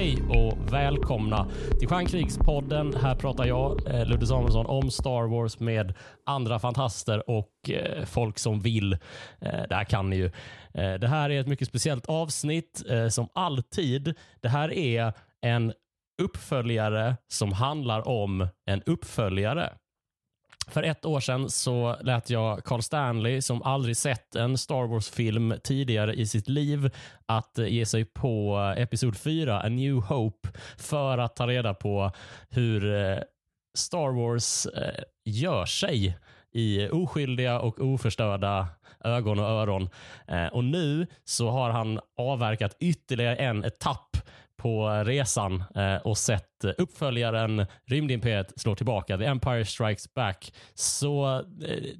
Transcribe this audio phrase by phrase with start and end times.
[0.00, 2.94] Hej och välkomna till Stjärnkrigspodden.
[2.94, 5.94] Här pratar jag, eh, Ludde Samuelsson, om Star Wars med
[6.26, 8.92] andra fantaster och eh, folk som vill.
[9.40, 10.30] Eh, det här kan ni ju.
[10.72, 14.14] Det här är ett mycket speciellt avsnitt, som alltid.
[14.42, 15.72] Det här är en
[16.22, 19.72] uppföljare som handlar om en uppföljare.
[20.70, 25.54] För ett år sedan så lät jag Carl Stanley, som aldrig sett en Star Wars-film
[25.64, 26.90] tidigare i sitt liv,
[27.26, 32.12] att ge sig på Episod 4, A New Hope, för att ta reda på
[32.48, 33.18] hur eh,
[33.74, 36.18] Star Wars eh, gör sig
[36.52, 38.66] i oskyldiga och oförstörda
[39.04, 39.88] ögon och öron.
[40.28, 44.16] Eh, och nu så har han avverkat ytterligare en etapp
[44.60, 50.52] på resan eh, och sett uppföljaren Rymdimperiet slår tillbaka, The Empire Strikes Back.
[50.74, 51.44] Så eh,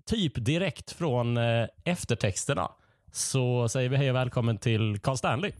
[0.06, 2.70] typ direkt från eh, eftertexterna
[3.12, 5.52] så säger vi hej och välkommen till Carl Stanley.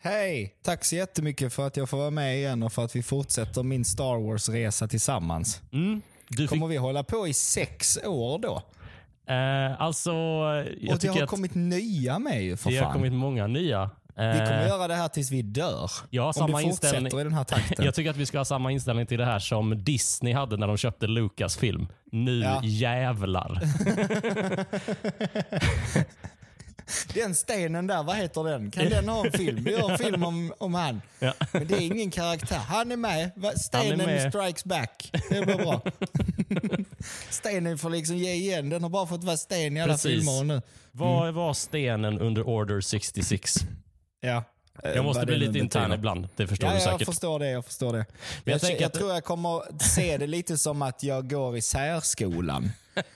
[0.00, 0.54] Hej!
[0.62, 3.62] Tack så jättemycket för att jag får vara med igen och för att vi fortsätter
[3.62, 5.62] min Star Wars-resa tillsammans.
[5.72, 6.02] Mm.
[6.28, 8.62] Du fick, Kommer vi hålla på i sex år då?
[9.34, 10.10] eh, alltså,
[10.80, 12.92] jag och det har kommit nya med ju för det har fan.
[12.92, 13.90] kommit många nya.
[14.18, 15.90] Vi kommer Eh, göra det här tills vi dör.
[16.18, 17.20] har Om samma det fortsätter inställning.
[17.20, 17.84] i den här takten.
[17.84, 20.66] Jag tycker att vi ska ha samma inställning till det här som Disney hade när
[20.66, 21.86] de köpte Lucasfilm.
[22.12, 22.60] Nu Ja.
[22.64, 23.60] jävlar.
[27.14, 28.70] Den stenen där, vad heter den?
[28.70, 29.64] Kan den ha en film?
[29.64, 31.02] Vi gör en film om, om han.
[31.18, 31.32] Ja.
[31.52, 32.56] Men det är ingen karaktär.
[32.68, 33.30] Han är med.
[33.56, 34.32] Stenen med.
[34.32, 35.10] strikes back.
[35.30, 35.82] Det blir bra.
[37.30, 38.68] stenen får liksom ge igen.
[38.70, 40.10] Den har bara fått vara sten i alla Precis.
[40.12, 40.62] filmer nu.
[40.92, 43.54] Vad var stenen under Order 66?
[44.20, 44.44] Ja.
[44.82, 46.28] Jag måste bli lite intern ibland.
[46.36, 47.06] Det förstår Ja, du jag säkert.
[47.08, 47.50] förstår det.
[47.50, 47.98] Jag förstår det.
[48.44, 51.56] jag jag, tänker jag att- tror jag kommer se det lite som att jag går
[51.56, 52.70] i särskolan.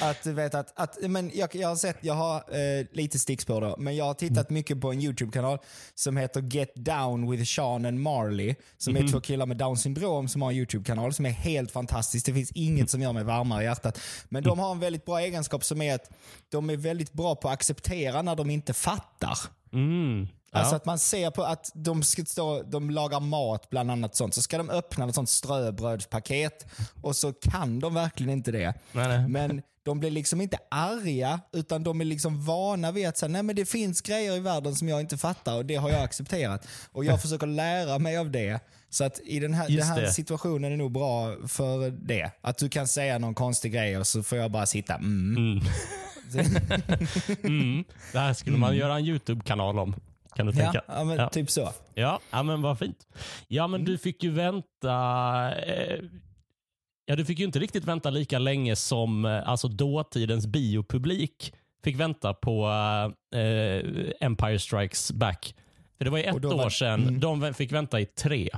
[0.00, 3.60] att du vet att, att men jag, jag har sett, jag har eh, lite stickspår
[3.60, 5.58] då, men jag har tittat mycket på en YouTube-kanal
[5.94, 8.54] som heter Get Down with Sean and Marley.
[8.78, 12.26] Som är två killar med down syndrom som har en YouTube-kanal som är helt fantastisk.
[12.26, 14.00] Det finns inget som gör mig varmare i hjärtat.
[14.28, 16.10] Men de har en väldigt bra egenskap som är att
[16.48, 19.38] de är väldigt bra på att acceptera när de inte fattar.
[19.72, 20.28] Mm.
[20.52, 20.58] Ja.
[20.58, 24.34] Alltså att man ser på att de, ska stå, de lagar mat, bland annat sånt.
[24.34, 26.66] Så ska de öppna ett sånt ströbrödspaket
[27.02, 28.74] och så kan de verkligen inte det.
[28.92, 29.28] Nej, nej.
[29.28, 33.42] Men de blir liksom inte arga, utan de är liksom vana vid att säga, nej
[33.42, 36.68] men det finns grejer i världen som jag inte fattar och det har jag accepterat.
[36.92, 38.60] Och jag försöker lära mig av det.
[38.90, 40.12] Så att i den här, den här det.
[40.12, 42.30] situationen är nog bra för det.
[42.40, 45.60] Att du kan säga någon konstig grej och så får jag bara sitta, mm.
[47.42, 47.84] Mm.
[48.12, 49.94] Det här skulle man göra en YouTube-kanal om.
[50.36, 50.82] Kan du Ja, tänka?
[50.88, 51.28] ja, men ja.
[51.28, 51.72] typ så.
[51.94, 53.06] Ja, ja, men vad fint.
[53.48, 54.94] Ja, men du fick ju vänta...
[55.66, 56.00] Eh,
[57.06, 61.52] ja, du fick ju inte riktigt vänta lika länge som eh, alltså dåtidens biopublik
[61.84, 62.66] fick vänta på
[63.34, 65.54] eh, Empire Strikes Back.
[65.98, 67.02] För Det var ju ett var- år sedan.
[67.02, 67.20] mm.
[67.20, 68.50] De fick vänta i tre,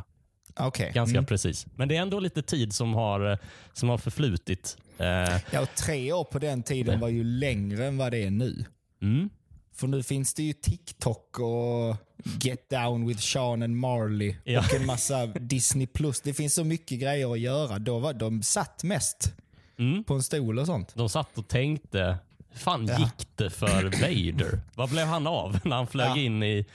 [0.60, 0.92] Okej.
[0.94, 1.26] ganska Mm.
[1.26, 1.66] precis.
[1.76, 3.38] Men det är ändå lite tid som har, eh,
[3.72, 4.76] som har förflutit.
[4.98, 5.06] Eh,
[5.52, 8.64] Ja, tre år på den tiden var ju längre än vad det är nu.
[9.02, 9.30] mm.
[9.78, 11.96] För nu finns det ju TikTok och
[12.42, 14.58] Get Down with Sean and Marley Ja.
[14.60, 15.86] och en massa Disney+.
[15.86, 16.20] plus.
[16.20, 17.78] Det finns så mycket grejer att göra.
[17.78, 19.34] Då var de satt mest
[19.78, 20.04] Mm.
[20.04, 20.94] på en stol och sånt.
[20.94, 22.18] De satt och tänkte,
[22.52, 22.98] hur fan Ja.
[22.98, 24.60] gick det för Vader?
[24.74, 26.16] Vad blev han av när han flög Ja.
[26.16, 26.66] in i,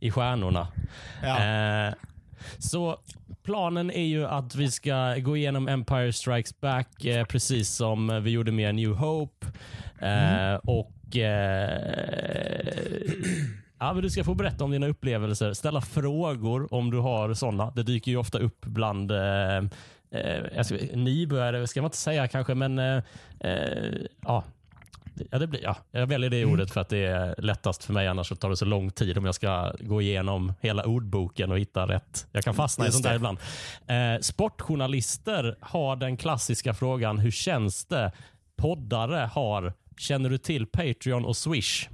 [0.00, 0.68] i stjärnorna?
[1.22, 1.94] Eh,
[2.58, 2.98] så
[3.42, 8.30] planen är ju att vi ska gå igenom Empire Strikes Back eh, precis som vi
[8.30, 9.46] gjorde med New Hope.
[9.98, 10.60] Eh, Mm.
[10.64, 12.72] Och eh,
[13.78, 17.70] ja, men Du ska få berätta om dina upplevelser, ställa frågor om du har sådana.
[17.70, 19.56] Det dyker ju ofta upp bland eh,
[20.10, 23.02] eh, ska, nybörjare, ska man inte säga kanske, men eh,
[23.40, 23.94] eh,
[24.26, 24.44] ja,
[25.30, 28.08] Ja, det blir, ja, jag väljer det ordet för att det är lättast för mig.
[28.08, 31.58] Annars så tar det så lång tid om jag ska gå igenom hela ordboken och
[31.58, 32.26] hitta rätt.
[32.32, 33.38] Jag kan fastna i sånt där ibland.
[33.86, 38.12] Eh, sportjournalister har den klassiska frågan, hur känns det?
[38.56, 41.88] Poddare har, känner du till Patreon och Swish?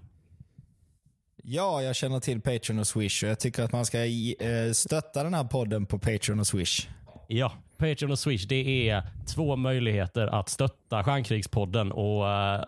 [1.43, 5.23] Ja, jag känner till Patreon och Swish och jag tycker att man ska eh, stötta
[5.23, 6.89] den här podden på Patreon och Swish.
[7.29, 9.03] Ja, Patreon och Swish det är
[9.35, 12.65] två möjligheter att stötta Stjärnkrigspodden och eh,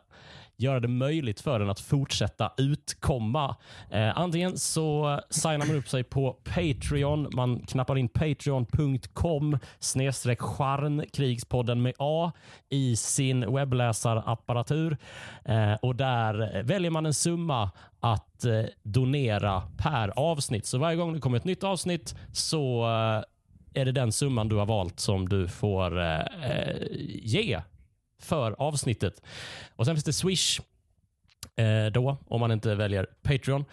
[0.63, 3.57] göra det möjligt för den att fortsätta utkomma.
[3.91, 7.29] Eh, antingen så signar man upp sig på Patreon.
[7.33, 12.33] Man knappar in patreon.com snedstreck stjärnkrigspodden med A
[12.69, 14.97] i sin webbläsarapparatur.
[15.45, 17.71] Eh, och där väljer man en summa
[18.01, 20.67] att eh, donera per avsnitt.
[20.67, 23.25] Så varje gång det kommer ett nytt avsnitt så eh,
[23.75, 26.77] är det den summan du har valt som du får eh, eh,
[27.23, 27.61] ge
[28.21, 29.23] för avsnittet.
[29.77, 30.61] Och Sen finns det Swish.
[31.57, 33.65] eh, då, om man inte väljer Patreon,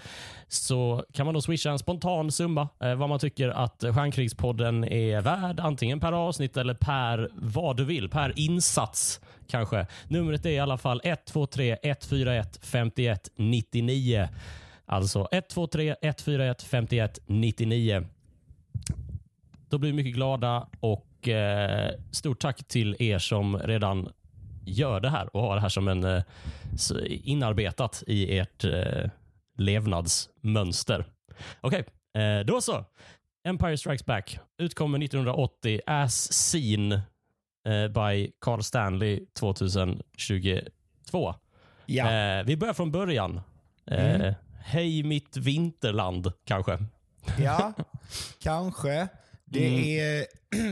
[0.48, 5.22] så kan man då swisha en spontan summa eh, vad man tycker att Stjärnkrigspodden är
[5.22, 9.88] värd, antingen per avsnitt eller per vad du vill, per insats kanske.
[10.08, 14.28] Numret är i alla fall 123 141 51 99.
[14.86, 18.08] Alltså 123 141 51 99.
[19.70, 24.10] Då blir vi mycket glada och eh, stort tack till er som redan
[24.68, 26.24] gör det här och har det här som en eh,
[27.08, 29.10] inarbetat i ert eh,
[29.58, 31.06] levnadsmönster.
[31.62, 31.84] Okej,
[32.14, 32.86] okay, eh, då så.
[33.48, 37.02] Empire Strikes Back utkommer 1980 as seen
[37.90, 41.36] by Carl Stanley 2022.
[41.86, 42.44] Ja.
[42.46, 43.42] Vi börjar från början.
[43.86, 44.34] Mm.
[44.60, 46.80] Hej mitt vinterland, kanske.
[47.40, 47.74] Ja,
[48.40, 49.08] kanske.
[49.50, 50.00] Det mm.
[50.00, 50.26] är,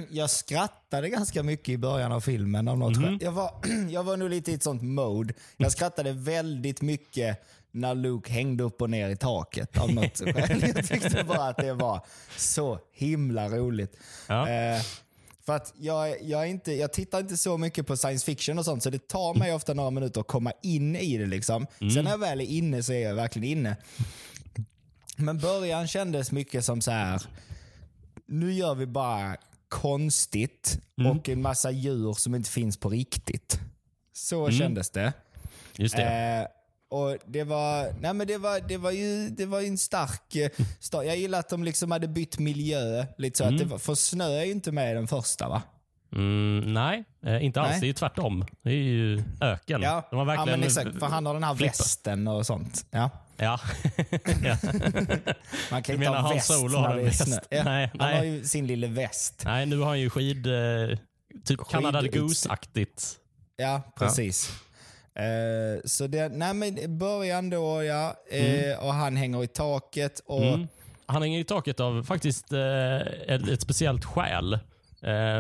[0.16, 2.68] jag skrattade ganska mycket i början av filmen.
[2.68, 3.20] Av något mm.
[3.22, 3.52] jag, var,
[3.90, 5.34] jag var nog lite i ett sånt mode.
[5.58, 10.74] Jag skrattade väldigt mycket när Luke hängde upp och ner i taket av något skäl.
[10.76, 12.06] Jag tyckte bara att det var
[12.38, 13.98] så himla roligt.
[14.28, 14.50] Ja.
[14.50, 14.82] Eh,
[15.46, 18.84] för att jag, jag, inte, jag tittar inte så mycket på science fiction och sånt,
[18.84, 21.26] så det tar mig ofta några minuter att komma in i det.
[21.26, 21.68] Liksom.
[21.82, 21.94] Mm.
[21.94, 23.76] Sen när jag väl är inne så är jag verkligen inne.
[25.16, 27.22] Men början kändes mycket som så här
[28.28, 29.38] nu gör vi bara
[29.70, 31.12] konstigt mm.
[31.12, 33.60] och en massa djur som inte finns på riktigt.
[34.14, 34.60] Så mm.
[34.60, 35.14] kändes det.
[35.78, 36.04] Just det.
[36.04, 36.48] Eh,
[36.98, 40.50] och det var, nej men det var, det var ju det var en stark eh,
[40.80, 41.06] start.
[41.06, 43.06] Jag gillar att de liksom hade bytt miljö.
[43.18, 43.56] Lite så mm.
[43.56, 45.62] att det var, för snö är ju inte med i den första va?
[46.12, 47.72] Mm, nej, eh, inte alls.
[47.72, 47.80] Nej.
[47.80, 48.46] Det är ju tvärtom.
[48.62, 49.82] Det är ju öken.
[49.82, 51.00] Ja, De har verkligen ja men exakt.
[51.00, 51.72] För han har den här flippa.
[51.72, 52.86] västen och sånt.
[52.92, 53.10] Ja.
[53.38, 53.60] Ja.
[55.72, 57.38] Man kan inte ha väst Solo när det är snö.
[57.50, 58.18] Ja, nej, han nej.
[58.18, 59.42] har ju sin lilla väst.
[59.46, 60.48] Nej, nu har han ju skid...
[60.48, 60.98] Eh,
[61.46, 63.18] typ Canada Goose-aktigt.
[63.58, 64.62] Ja, precis.
[65.20, 68.72] Uh, så det, nej men början då ja, mm.
[68.72, 70.22] uh, och han hänger i taket.
[70.26, 70.44] Och...
[70.44, 70.68] Mm.
[71.06, 72.60] Han hänger i taket av faktiskt uh,
[73.28, 74.60] ett, ett speciellt skäl.
[75.02, 75.38] Eh,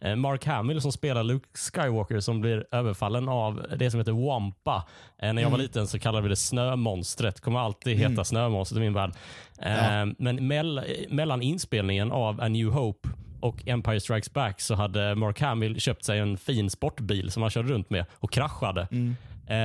[0.00, 4.84] eh, Mark Hamill som spelar Luke Skywalker som blir överfallen av det som heter Wampa.
[5.18, 5.64] Eh, när jag var mm.
[5.64, 7.40] liten så kallade vi det snömonstret.
[7.40, 8.24] kommer alltid heta mm.
[8.24, 9.12] snömonstret i min värld.
[9.58, 10.04] Ja.
[10.18, 13.08] Men mell mellan inspelningen av A New Hope
[13.40, 17.50] och Empire Strikes Back så hade Mark Hamill köpt sig en fin sportbil som han
[17.50, 18.88] körde runt med och kraschade.
[18.90, 19.16] Mm.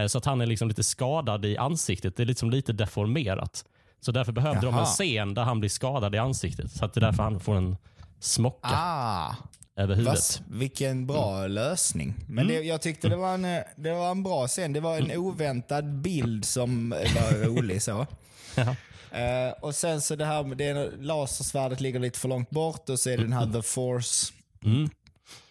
[0.10, 2.16] Så att han är liksom lite skadad i ansiktet.
[2.16, 3.66] Det är liksom lite deformerat.
[4.00, 4.72] Så därför behövde Jaha.
[4.72, 6.72] de en scen där han blir skadad i ansiktet.
[6.72, 7.78] Så att det är därför han får en
[8.20, 9.36] smocka ah,
[9.76, 10.14] över huvudet.
[10.14, 11.52] Vas, vilken bra mm.
[11.52, 12.14] lösning.
[12.28, 12.48] Men mm.
[12.48, 14.74] det, jag tyckte det var, en, det var en bra scen.
[14.74, 15.22] Det var en mm.
[15.22, 17.82] oväntad bild som var rolig.
[17.82, 18.08] så.
[19.08, 23.00] Uh, och sen så det här med det, lasersvärdet ligger lite för långt bort och
[23.00, 24.34] så är det den här The Force.
[24.64, 24.90] Mm.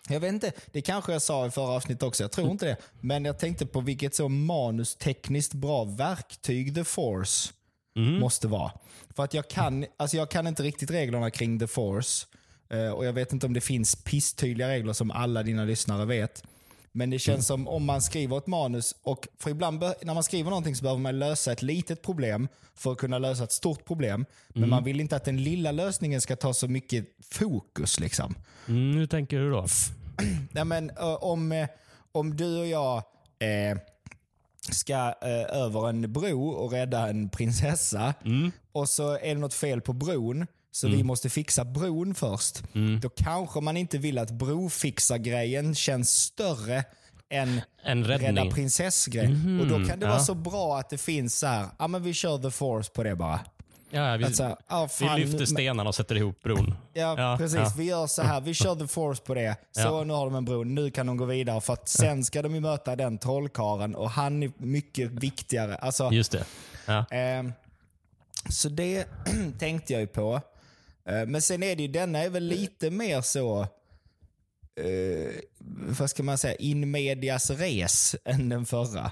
[0.09, 2.77] Jag vet inte, det kanske jag sa i förra avsnittet också, jag tror inte det.
[3.01, 7.53] Men jag tänkte på vilket så manustekniskt bra verktyg The Force
[7.97, 8.21] mm.
[8.21, 8.73] måste vara.
[9.17, 12.27] För att jag kan, alltså jag kan inte riktigt reglerna kring The Force.
[12.75, 16.45] Uh, och Jag vet inte om det finns pisstydliga regler som alla dina lyssnare vet.
[16.93, 17.65] Men det känns mm.
[17.65, 21.01] som om man skriver ett manus, och för ibland när man skriver någonting så behöver
[21.01, 24.27] man lösa ett litet problem för att kunna lösa ett stort problem.
[24.49, 24.71] Men mm.
[24.71, 28.01] man vill inte att den lilla lösningen ska ta så mycket fokus.
[28.01, 28.35] liksom.
[28.69, 29.67] Mm, hur tänker du då?
[30.51, 31.67] Nej, men, om, uh,
[32.13, 32.97] om du och jag
[33.39, 33.79] eh,
[34.71, 38.53] ska eh, över en bro och rädda en prinsessa mm.
[38.73, 40.99] och så är det något fel på bron så mm.
[40.99, 42.63] vi måste fixa bron först.
[42.75, 43.01] Mm.
[43.01, 46.85] Då kanske man inte vill att brofixar-grejen känns större
[47.31, 49.33] än en rädda prinsess-grejen.
[49.33, 49.61] Mm.
[49.61, 50.13] Och då kan det ja.
[50.13, 53.03] vara så bra att det finns så här, ja men vi kör the force på
[53.03, 53.41] det bara.
[53.91, 56.75] Ja, vi, här, oh, fan, vi lyfter stenarna och sätter ihop bron.
[56.95, 57.59] Ja, ja precis.
[57.59, 57.73] Ja.
[57.77, 58.41] Vi gör så här.
[58.41, 59.57] Vi kör the force på det.
[59.73, 60.05] Så ja.
[60.05, 60.65] nu har de en bro.
[60.65, 61.61] Nu kan de gå vidare.
[61.61, 65.77] För att sen ska de ju möta den trollkaren och han är mycket viktigare.
[65.77, 66.45] Alltså, Just det.
[67.11, 67.51] Eh,
[68.51, 69.07] så det
[69.59, 70.41] tänkte jag ju på.
[71.09, 73.61] Eh, men sen är det ju, denna är väl lite mer så,
[74.81, 75.33] eh,
[75.99, 79.11] vad ska man säga, in medias res än den förra.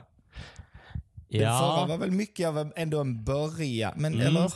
[1.29, 1.59] Den ja.
[1.59, 4.27] förra var väl mycket av ändå en början, men mm.
[4.27, 4.53] eller?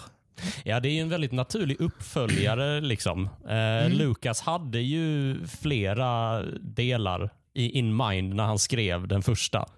[0.65, 2.81] Ja, det är ju en väldigt naturlig uppföljare.
[2.81, 3.25] liksom.
[3.45, 3.93] Eh, mm.
[3.93, 9.69] Lucas hade ju flera delar i in mind när han skrev den första.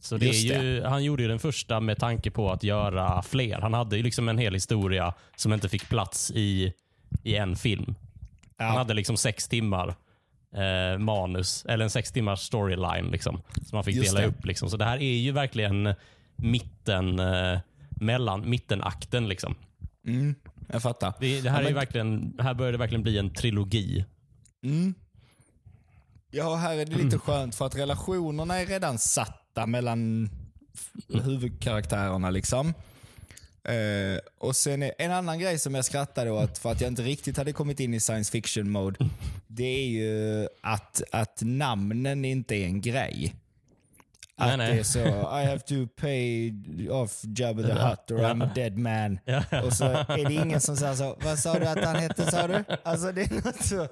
[0.00, 3.58] Så det är ju, Han gjorde ju den första med tanke på att göra fler.
[3.60, 6.72] Han hade ju liksom en hel historia som inte fick plats i,
[7.22, 7.94] i en film.
[8.56, 8.64] Ja.
[8.64, 9.94] Han hade liksom sex timmar
[10.56, 14.26] eh, manus, eller en sex timmars storyline liksom, som han fick Just dela det.
[14.26, 14.46] upp.
[14.46, 14.70] Liksom.
[14.70, 15.94] Så det här är ju verkligen
[16.36, 17.58] mitten, eh,
[17.90, 19.28] mellan, mittenakten.
[19.28, 19.54] Liksom.
[20.06, 20.34] Mm,
[20.72, 21.14] jag fattar.
[21.20, 24.04] Det, det här, ja, är verkligen, här börjar det verkligen bli en trilogi.
[24.64, 24.94] Mm.
[26.30, 28.98] Ja, här är det lite skönt för att relationerna är redan
[29.56, 30.30] satta mellan
[31.08, 32.30] huvudkaraktärerna.
[32.30, 32.74] liksom.
[33.68, 37.36] Uh, och sen En annan grej som jag skrattade åt för att jag inte riktigt
[37.36, 39.08] hade kommit in i science fiction mode.
[39.46, 43.34] Det är ju att, att namnen inte är en grej.
[44.38, 44.72] Att Nej, nej.
[44.74, 46.52] det är så, I have to pay
[46.90, 49.18] off Jabba the Hutt or I'm a dead man.
[49.24, 49.42] Ja.
[49.64, 52.46] Och så är det ingen som säger så, vad sa du att han hette sa
[52.46, 52.64] du?
[52.84, 53.88] Alltså det är något så,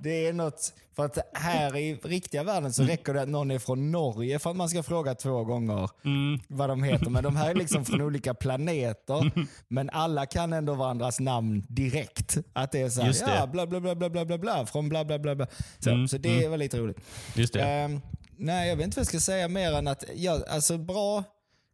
[0.00, 2.72] det är något, för att här i riktiga världen Mm.
[2.72, 5.90] så räcker det att någon är från Norge för att man ska fråga två gånger
[6.04, 6.40] Mm.
[6.48, 7.10] vad de heter.
[7.10, 9.30] Men de här är liksom från olika planeter,
[9.68, 12.38] men alla kan ändå varandras namn direkt.
[12.52, 13.34] Att det är så här, det.
[13.36, 15.46] ja bla bla bla bla bla bla från bla bla bla bla.
[15.78, 16.98] Så, Mm, så det var lite roligt.
[17.34, 17.60] Just det.
[17.62, 18.00] Ehm,
[18.40, 21.24] nej, jag vet inte vad jag ska säga mer än att, ja, alltså bra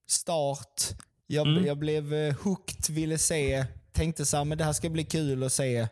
[0.09, 0.83] start.
[1.27, 1.67] Jag, Mm.
[1.67, 5.43] jag blev uh, hooked, ville se, tänkte så här, men det här ska bli kul
[5.43, 5.89] att se.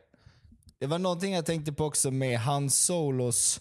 [0.78, 3.60] Det var någonting jag tänkte på också med Hans Solos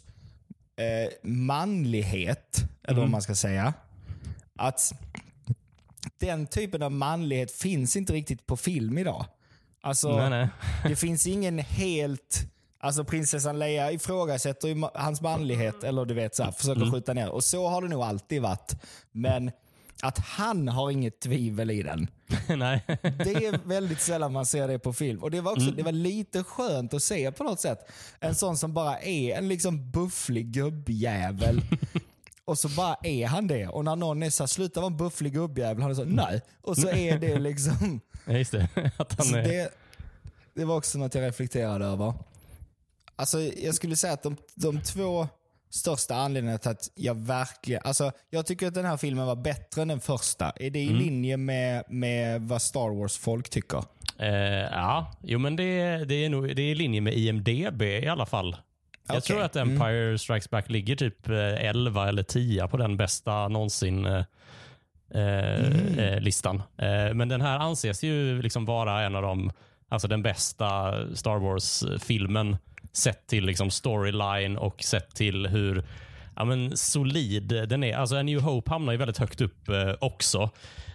[0.75, 3.01] eh, manlighet, eller Mm.
[3.01, 3.73] vad man ska säga.
[4.55, 4.93] Att
[6.19, 9.25] den typen av manlighet finns inte riktigt på film idag.
[9.81, 10.47] Alltså, nej, nej.
[10.83, 12.45] det finns ingen helt...
[12.83, 16.91] Alltså prinsessan Leia ifrågasätter ju hans manlighet, eller du vet, så här, försöker Mm.
[16.93, 17.29] skjuta ner.
[17.29, 18.73] Och så har det nog alltid varit.
[19.11, 19.51] Men
[20.01, 22.07] att han har inget tvivel i den.
[22.57, 22.83] nej.
[23.01, 25.23] Det är väldigt sällan man ser det på film.
[25.23, 25.75] Och Det var också Mm.
[25.75, 27.79] det var lite skönt att se på något sätt.
[28.19, 31.61] En sån som bara är en liksom bufflig gubbjävel.
[32.45, 33.67] Och så bara är han det.
[33.67, 36.41] Och när någon är så här, sluta vara en bufflig gubbjävel, han är så nej.
[36.61, 37.99] Och så är det liksom...
[38.25, 38.69] Ja, Just det.
[38.97, 39.43] Att han är...
[39.43, 39.69] det,
[40.53, 42.13] det var också något jag reflekterade över.
[43.15, 45.27] Alltså, jag skulle säga att de, de två
[45.69, 47.81] största anledningarna till att jag verkligen...
[47.85, 50.53] Alltså, jag tycker att den här filmen var bättre än den första.
[50.55, 50.97] Är det i Mm.
[51.01, 53.83] linje med, med vad Star Wars-folk tycker?
[54.17, 54.27] Eh,
[54.71, 58.25] ja, jo men det, det, är nog, det är i linje med IMDB i alla
[58.25, 58.55] fall.
[59.07, 61.35] Jag tror att Empire Strikes Back ligger typ eh,
[61.69, 64.23] 11 eller 10 på den bästa någonsin eh,
[65.13, 66.55] eh, eh, listan.
[66.77, 69.51] Eh, men den här anses ju liksom vara en av de,
[69.89, 72.57] alltså den bästa Star Wars-filmen
[72.93, 75.83] sett till liksom storyline och sett till hur
[76.35, 77.95] ja, men solid den är.
[77.97, 80.49] Alltså A New Hope hamnar ju väldigt högt upp eh, också.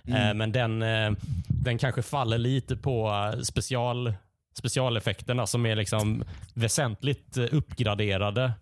[0.04, 1.10] Eh, men den, eh,
[1.48, 4.14] den kanske faller lite på eh, special,
[4.58, 6.24] specialeffekterna som är liksom
[6.54, 8.52] väsentligt eh, uppgraderade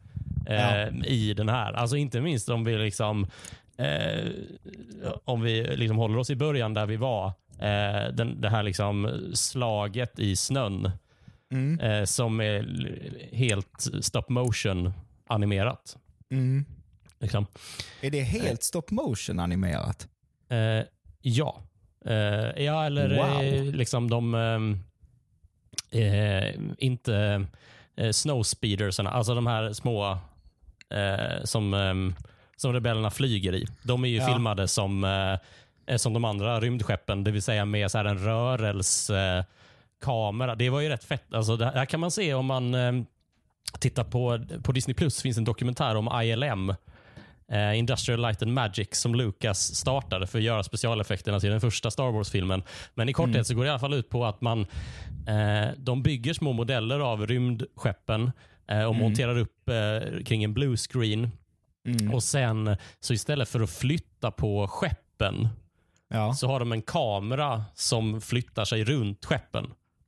[0.46, 0.88] eh, Ja.
[1.04, 1.72] i den här.
[1.72, 3.26] Alltså inte minst om vi liksom
[3.78, 4.30] eh,
[5.24, 7.26] om vi liksom håller oss i början där vi var.
[7.58, 10.90] Eh, den, det här liksom slaget i snön
[11.52, 11.80] Mm.
[11.80, 12.64] eh, som är
[13.36, 14.92] helt stop motion
[15.26, 15.96] animerat.
[16.30, 16.64] Mm.
[17.20, 17.46] Liksom.
[18.00, 20.08] Är det helt stop motion animerat?
[20.48, 20.84] Eh,
[21.22, 21.62] ja.
[22.06, 23.42] Eh, ja, eller Wow.
[23.42, 24.34] eh, liksom de...
[25.90, 27.46] Eh, inte
[27.96, 30.18] eh, snowspeedersarna, alltså de här små
[30.90, 32.14] eh, som, ehm,
[32.56, 33.66] som rebellerna flyger i.
[33.82, 34.26] De är ju Ja.
[34.26, 35.38] filmade som, eh,
[35.86, 38.18] eh, som de andra rymdskeppen, det vill säga med så en
[40.02, 40.54] rörelsekamera.
[40.54, 41.34] det var ju rätt fett.
[41.34, 42.92] Alltså, det här kan man se om man eh,
[43.80, 46.70] tittar på, på Disney Plus finns en dokumentär om ILM,
[47.52, 51.90] eh, Industrial Light and Magic, som Lucas startade för att göra specialeffekterna till den första
[51.90, 52.62] Star Wars-filmen.
[52.94, 54.66] Men i korthet så går det i alla fall ut på att man
[55.28, 58.32] eh, de bygger små modeller av rymdskeppen
[58.68, 61.30] eh, och monterar upp eh, kring en blue screen.
[61.88, 62.14] Mm.
[62.14, 65.48] Och sen, så istället för att flytta på skeppen,
[66.08, 66.34] Ja.
[66.34, 69.66] så har de en kamera som flyttar sig runt skeppen.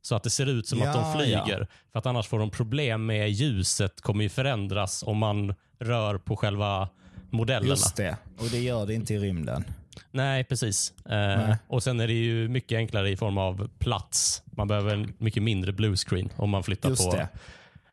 [0.09, 1.67] Så att det ser ut som att de Ja, flyger.
[1.91, 6.35] För att annars får de problem med ljuset kommer ju förändras om man rör på
[6.35, 6.89] själva
[7.29, 7.69] modellerna.
[7.69, 8.17] Just det.
[8.37, 9.63] Och det gör det inte i rymden.
[10.11, 11.05] Nej, precis.
[11.05, 14.43] Eh, och Sen är det ju mycket enklare i form av plats.
[14.45, 17.15] Man behöver en mycket mindre blue screen om man flyttar Just på.
[17.15, 17.27] det.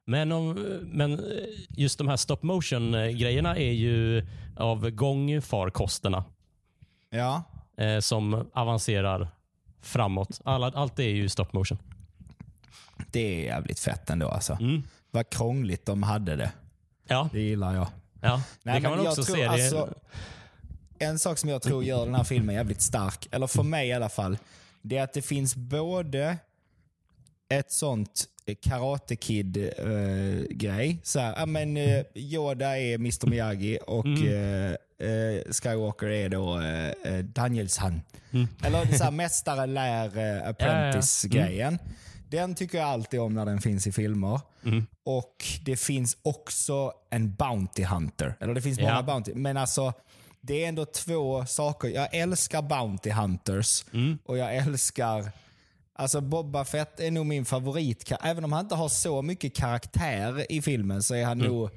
[0.04, 1.20] Men, om, men
[1.68, 6.24] just de här stop motion-grejerna är ju av gångfarkosterna
[7.10, 7.42] Ja.
[7.78, 9.28] eh, som avancerar
[9.82, 10.40] framåt.
[10.44, 11.78] Alla, allt är ju stop motion.
[13.10, 14.52] Det är jävligt fett ändå alltså.
[14.60, 14.82] Mm.
[15.10, 16.52] Vad krångligt de hade det.
[17.08, 17.86] Ja, Det gillar jag.
[18.20, 18.42] ja.
[18.62, 19.42] Nej, det kan man också tror se.
[19.42, 19.94] Det, alltså-
[20.98, 23.92] En sak som jag tror gör den här filmen jävligt stark, eller för mig i
[23.92, 24.38] alla fall,
[24.82, 26.36] det är att det finns både
[27.48, 28.24] ett sånt
[28.62, 30.98] Karate Kid-grej.
[31.02, 36.88] så här, men eh, Yoda är Mr Miyagi och eh, eh, Skywalker är då eh,
[37.14, 38.00] eh, Danielsson.
[38.64, 41.78] Eller så här, mästare lär eh, apprentice-grejen.
[42.28, 44.40] Den tycker jag alltid om när den finns i filmer.
[45.04, 48.34] Och det finns också en Bounty Hunter.
[48.40, 49.02] Eller det finns många Ja.
[49.02, 49.34] Bounty.
[49.34, 49.92] Men alltså,
[50.40, 51.88] det är ändå två saker.
[51.88, 53.84] Jag älskar Bounty Hunters
[54.24, 55.30] och jag älskar
[55.98, 58.12] Alltså Boba Fett är nog min favorit.
[58.22, 61.70] Även om han inte har så mycket karaktär i filmen så är han nog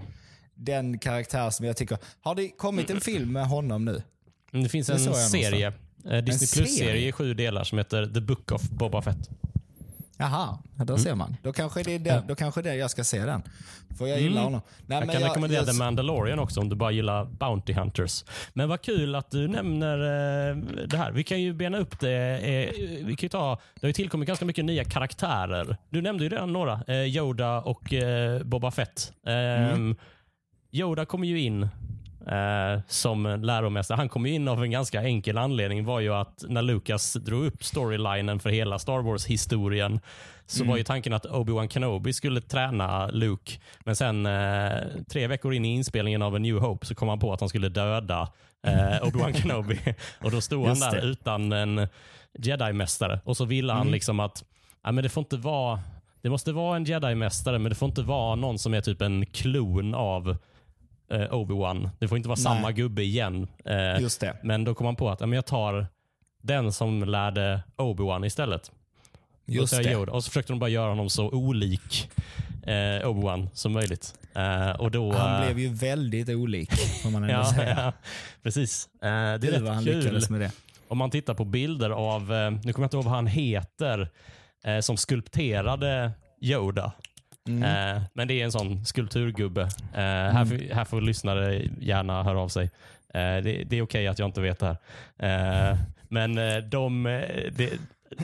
[0.55, 1.97] den karaktär som jag tycker...
[2.21, 4.03] Har det kommit en film med honom nu?
[4.51, 5.73] Det finns Det en jag serie,
[6.05, 6.65] eh, Disney serie?
[6.65, 9.29] Plus-serie i sju delar som heter The Book of Boba Fett.
[10.21, 11.35] Jaha, ja, då ser man.
[11.43, 13.43] Då kanske, det är det, då kanske det är jag ska se den.
[13.97, 14.61] För jag gillar honom.
[14.85, 18.25] Nej, Jag men kan rekommendera jag- The Mandalorian också om du bara gillar Bounty Hunters.
[18.53, 20.55] Men vad kul att du nämner eh,
[20.87, 21.11] det här.
[21.11, 22.37] Vi kan ju bena upp det.
[22.37, 22.69] Eh,
[23.05, 25.77] vi kan ju ta, det har ju tillkommit ganska mycket nya karaktärer.
[25.89, 26.81] Du nämnde ju redan några.
[26.87, 29.13] Eh, Yoda och eh, Boba Fett.
[29.25, 29.77] Eh,
[30.71, 31.67] Yoda kommer ju in
[32.31, 33.97] eh, som läromästare.
[33.97, 35.85] Han kom in av en ganska enkel anledning.
[35.85, 39.99] var ju att när Lucas drog upp storylinen för hela Star Wars-historien
[40.45, 43.59] så var ju tanken att Obi-Wan Kenobi skulle träna Luke.
[43.85, 44.71] Men sen eh,
[45.09, 47.49] tre veckor in i inspelningen av A New Hope så kom han på att han
[47.49, 48.21] skulle döda
[48.63, 49.79] eh, Obi-Wan Kenobi.
[50.23, 51.07] Och då stod Just han där det.
[51.07, 51.87] utan en
[52.39, 53.19] jedi-mästare.
[53.23, 54.43] Och så ville han liksom att
[54.83, 55.79] ja, men det får inte vara
[56.21, 59.25] det måste vara en jedi-mästare, men det får inte vara någon som är typ en
[59.25, 60.37] klon av
[61.11, 61.89] eh, Obi-Wan.
[61.99, 62.43] Det får inte vara Nej.
[62.43, 63.47] samma gubbe igen.
[63.65, 64.37] Eh, Just det.
[64.43, 65.87] Men då kom man på att ja, men jag tar
[66.41, 68.71] den som lärde Obi-Wan istället.
[69.45, 69.91] Just jag det.
[69.91, 70.11] Yoda.
[70.11, 72.09] Och så försökte de bara göra honom så olik
[72.63, 72.73] eh,
[73.07, 74.13] Obi-Wan som möjligt.
[74.35, 76.71] Eh, och då, Han eh, blev ju väldigt olik,
[77.03, 77.75] får man ändå ja, säga.
[77.77, 77.93] ja,
[78.43, 78.89] precis.
[79.01, 80.51] Eh, det är Gud vad han rätt kul med det.
[80.87, 84.09] om man tittar på bilder av, eh, nu kommer jag inte ihåg vad han heter,
[84.81, 86.11] som skulpterade
[86.41, 86.91] Yoda.
[87.49, 87.95] Mm.
[87.97, 89.61] Eh, men det är en sån skulpturgubbe.
[89.93, 92.63] Eh, här, får, här får lyssnare gärna höra av sig.
[93.13, 94.77] Eh, det, det är okej att jag inte vet det
[95.17, 95.71] här.
[95.71, 95.77] Eh,
[96.09, 97.71] men eh, de, eh, det,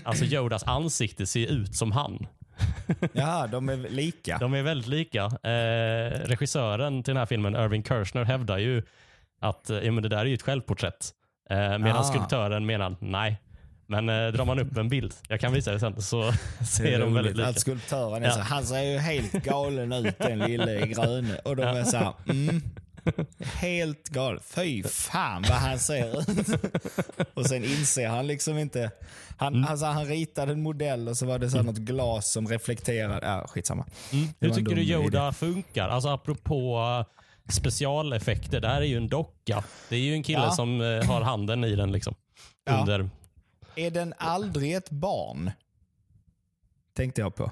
[0.04, 2.28] alltså Yodas ansikte ser ut som han.
[3.14, 4.38] Jaha, de är lika.
[4.38, 5.28] De är väldigt lika.
[6.26, 8.84] Regissören till den här filmen, Irving Kershner, hävdar ju
[9.42, 11.12] att ja, men det där är ju ett självporträtt.
[11.50, 12.04] Eh, medan Ah.
[12.04, 13.38] skulptören menar nej.
[13.88, 16.32] Men eh, drar man upp en bild, jag kan visa det sen, så
[16.70, 17.50] ser de väldigt lika.
[17.50, 18.34] att skulptören är Ja.
[18.34, 21.38] så, han ser ju helt galen ut den lille gröne.
[21.46, 22.62] Och de är så här, mm,
[23.42, 24.40] helt galen.
[24.56, 26.28] Fy fan vad han ser ut.
[27.34, 28.92] Och sen inser han liksom inte.
[29.38, 29.68] Han, Mm.
[29.70, 33.28] alltså, han ritade en modell och så var det så här något glas som reflekterade.
[33.28, 33.86] Ja, skitsamma.
[34.14, 34.28] Mm.
[34.40, 35.90] Hur tycker du Yoda funkar?
[35.90, 36.78] Alltså apropå
[37.48, 39.64] eh, specialeffekter, det här är ju en docka.
[39.90, 40.52] Det är ju en kille Ja.
[40.52, 42.16] som eh, har handen i den liksom.
[42.66, 42.80] Ja.
[42.80, 43.10] Under.
[43.76, 45.52] Är den aldrig ett barn?
[46.96, 47.52] Tänkte jag på.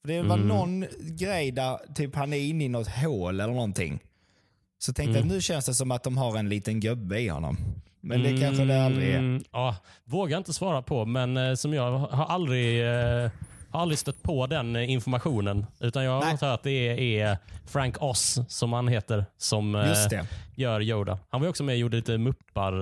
[0.00, 0.48] För det var Mm.
[0.48, 4.00] någon grej där typ han är inne i något hål eller någonting.
[4.78, 5.28] Så tänkte Mm.
[5.28, 7.56] jag nu känns det som att de har en liten gubbe i honom.
[8.00, 9.18] Men det kanske det aldrig är.
[9.18, 13.30] Mm, Ja, vågar inte svara på, men eh, som jag har aldrig, eh,
[13.70, 15.66] har aldrig stött på den informationen.
[15.80, 19.82] Utan jag höra att det är Frank Oz, som han heter, som eh,
[20.54, 21.18] gör Yoda.
[21.30, 22.72] Han var också med och gjorde lite muppar,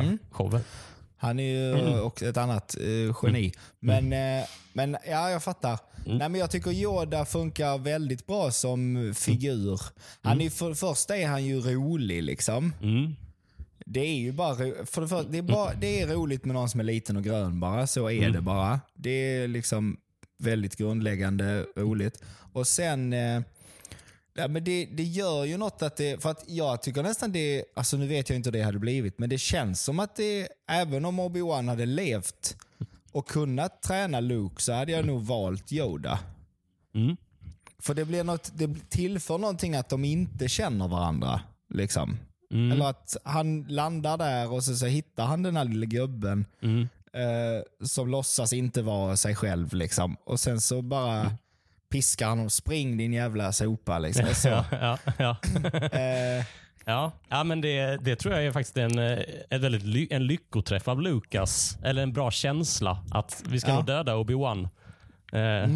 [0.00, 0.18] Mm.
[1.22, 2.02] Han är ju Mm.
[2.02, 3.52] också ett annat eh, geni.
[3.80, 5.78] Men, eh, men ja, jag fattar.
[6.06, 6.18] Mm.
[6.18, 9.80] Nej, men jag tycker Yoda funkar väldigt bra som figur.
[10.22, 12.72] Han är, för det första är han ju rolig liksom.
[12.82, 13.16] Mm.
[13.86, 16.68] Det är ju bara, för det, första, det, är bara det är roligt med någon
[16.68, 17.86] som är liten och grön bara.
[17.86, 18.32] Så är Mm.
[18.32, 18.80] det bara.
[18.94, 19.96] Det är liksom
[20.38, 22.22] väldigt grundläggande roligt.
[22.52, 23.42] Och sen, eh,
[24.34, 27.64] ja, men det, det gör ju något att det, för att jag tycker nästan det,
[27.76, 30.48] alltså nu vet jag inte hur det hade blivit, men det känns som att det,
[30.68, 32.56] även om Obi-Wan hade levt
[33.12, 36.18] och kunnat träna Luke så hade jag nog valt Yoda.
[36.94, 37.16] Mm.
[37.78, 41.40] För det blir något, det tillför någonting att de inte känner varandra.
[41.74, 42.18] Liksom.
[42.52, 42.72] Mm.
[42.72, 46.88] Eller att han landar där och så, så hittar han den här lilla gubben Mm.
[47.12, 49.74] eh, som låtsas inte vara sig själv.
[49.74, 50.16] Liksom.
[50.24, 51.32] Och sen så bara Mm.
[51.92, 53.98] Piskar han och spring din jävla sopa.
[53.98, 54.24] Liksom.
[54.34, 55.36] Så, Ja, ja, ja.
[55.92, 56.44] eh,
[56.84, 59.18] Ja, ja men det, det tror jag är faktiskt en, eh,
[59.50, 61.78] ett väldigt ly, en lyckoträff av Lucas.
[61.82, 63.74] Eller en bra känsla att vi ska Ja.
[63.74, 64.62] nog döda Obi-Wan.
[65.32, 65.70] Eh,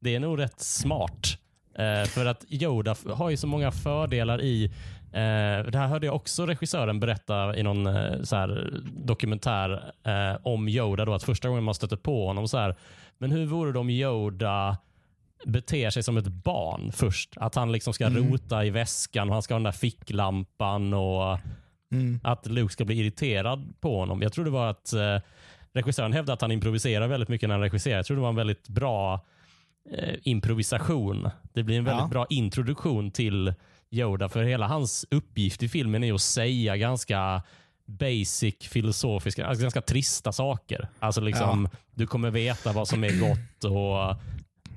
[0.00, 1.38] Det är nog rätt smart.
[1.78, 4.72] Eh, för att Yoda har ju så många fördelar i
[5.04, 10.36] Eh, det här hörde jag också regissören berätta i någon eh, så här, dokumentär eh,
[10.42, 11.04] om Yoda.
[11.04, 12.76] Då, att första gången man stötte på honom så här,
[13.18, 14.76] men hur vore det om Yoda
[15.46, 17.30] beter sig som ett barn först?
[17.36, 21.38] Att han liksom ska rota i väskan och han ska ha den där ficklampan och
[21.92, 24.22] mm, att Luke ska bli irriterad på honom.
[24.22, 25.18] Jag tror det var att eh,
[25.72, 27.96] regissören hävdade att han improviserar väldigt mycket när han regisserar.
[27.96, 29.20] Jag tror det var en väldigt bra
[29.98, 31.28] eh, improvisation.
[31.52, 32.08] Det blir en väldigt Ja.
[32.08, 33.54] bra introduktion till
[33.90, 37.42] Yoda, för hela hans uppgift i filmen är att säga ganska
[37.86, 40.88] basic filosofiska, alltså ganska trista saker.
[40.98, 44.16] Alltså liksom, du kommer veta vad som är gott och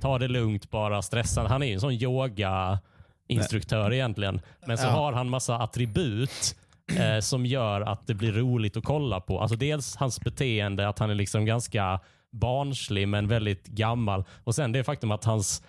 [0.01, 1.47] ta det lugnt bara, stressa.
[1.47, 2.79] Han är ju en sån yoga
[3.27, 4.41] instruktör egentligen.
[4.67, 4.89] Men så Ja.
[4.89, 6.55] har han massa attribut
[6.99, 9.41] eh, som gör att det blir roligt att kolla på.
[9.41, 11.99] Alltså dels hans beteende, att han är liksom ganska
[12.31, 14.23] barnslig men väldigt gammal.
[14.43, 15.63] Och sen det faktum att, hans,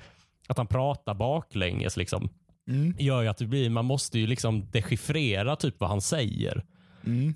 [0.48, 1.96] att han pratar baklänges.
[1.96, 2.28] Liksom,
[2.68, 6.64] mm, gör ju att det blir, man måste ju liksom dechiffrera typ vad han säger.
[7.06, 7.34] mm.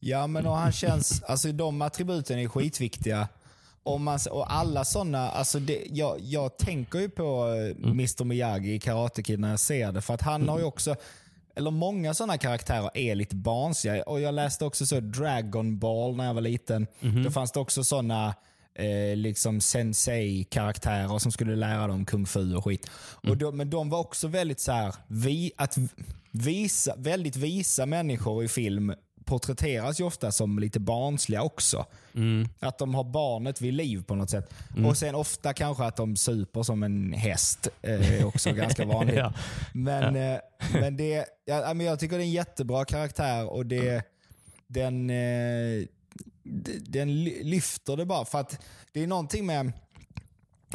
[0.00, 3.28] Ja, men och han känns, alltså de attributen är skitviktiga.
[3.86, 8.74] Om man, och alla sådana, alltså det, jag, jag tänker ju på eh, Mr Miyagi
[8.74, 10.00] i Karate Kid när jag ser det.
[10.00, 10.96] För att han har ju också,
[11.56, 14.02] eller många sådana karaktärer är lite barnsliga.
[14.02, 16.86] Och jag läste också så Dragon Ball när jag var liten.
[17.24, 18.34] Då fanns det också sådana
[18.74, 22.90] eh, liksom sensei-karaktärer som skulle lära dem kung fu och skit.
[23.28, 25.76] Och då, men de var också väldigt så här, vi, att
[26.30, 28.94] visa, väldigt visa människor i film
[29.24, 31.86] porträtteras ju ofta som lite barnsliga också.
[32.60, 34.54] Att de har barnet vid liv på något sätt.
[34.86, 37.68] Och sen ofta kanske att de super som en häst.
[37.82, 39.16] eh, är också ganska vanligt.
[39.16, 39.32] Ja.
[39.72, 40.38] Men, eh,
[40.72, 44.02] men det, ja, men jag tycker det är en jättebra karaktär och det,
[44.66, 45.84] den, eh,
[46.80, 48.24] den ly- lyfter det bara.
[48.24, 48.58] För att
[48.92, 49.72] det är någonting med,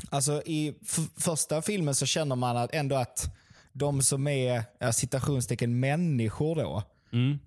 [0.09, 0.73] alltså i
[1.17, 3.35] första filmen så känner man att ändå att
[3.71, 6.83] de som är ja, citationstecken människor då,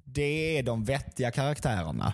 [0.05, 2.13] det är de vettiga karaktärerna.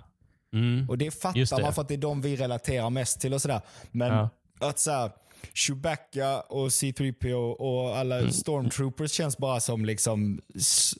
[0.53, 0.89] Mm.
[0.89, 1.63] Och det fattar det.
[1.63, 3.61] man för att det är de vi relaterar mest till och sådär.
[3.91, 4.29] Men Ja.
[4.69, 5.11] att så här,
[5.55, 8.31] Chewbacca och C3PO och alla Mm.
[8.33, 10.41] stormtroopers känns bara som liksom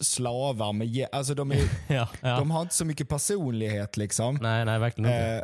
[0.01, 0.73] slavar.
[0.73, 1.57] Med, alltså de, är,
[1.95, 2.37] Ja, ja.
[2.39, 3.97] de har inte så mycket personlighet.
[3.97, 4.39] liksom.
[4.43, 5.27] Nej, nej, verkligen inte.
[5.27, 5.43] Eh,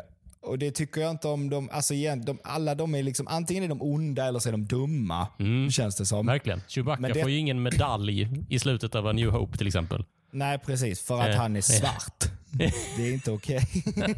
[0.49, 1.49] och Det tycker jag inte om.
[1.49, 4.51] De, alltså igen, de, alla de är liksom, antingen är de onda eller så är
[4.51, 5.27] de dumma.
[5.71, 6.25] Känns det som.
[6.25, 6.61] Verkligen.
[6.67, 10.03] Chewbacca det- får ju ingen medalj i slutet av A New Hope till exempel.
[10.35, 11.01] Nej, precis.
[11.01, 12.23] För att Eh, han är svart.
[12.97, 13.61] Det är inte okej.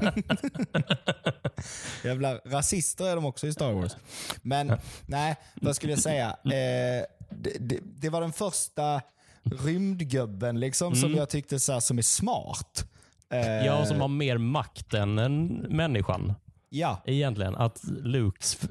[2.03, 3.95] Jävla rasister är de också i Star Wars.
[4.41, 4.73] Men
[5.05, 6.27] nej, vad skulle jag säga?
[6.29, 9.01] Eh, det, det, det var den första
[9.43, 12.85] rymdgubben liksom, som jag tyckte så här, som är smart.
[13.29, 16.33] Eh, Ja, som har mer makt än en människan.
[16.69, 17.55] ja, Egentligen.
[17.55, 18.63] Att Lukes,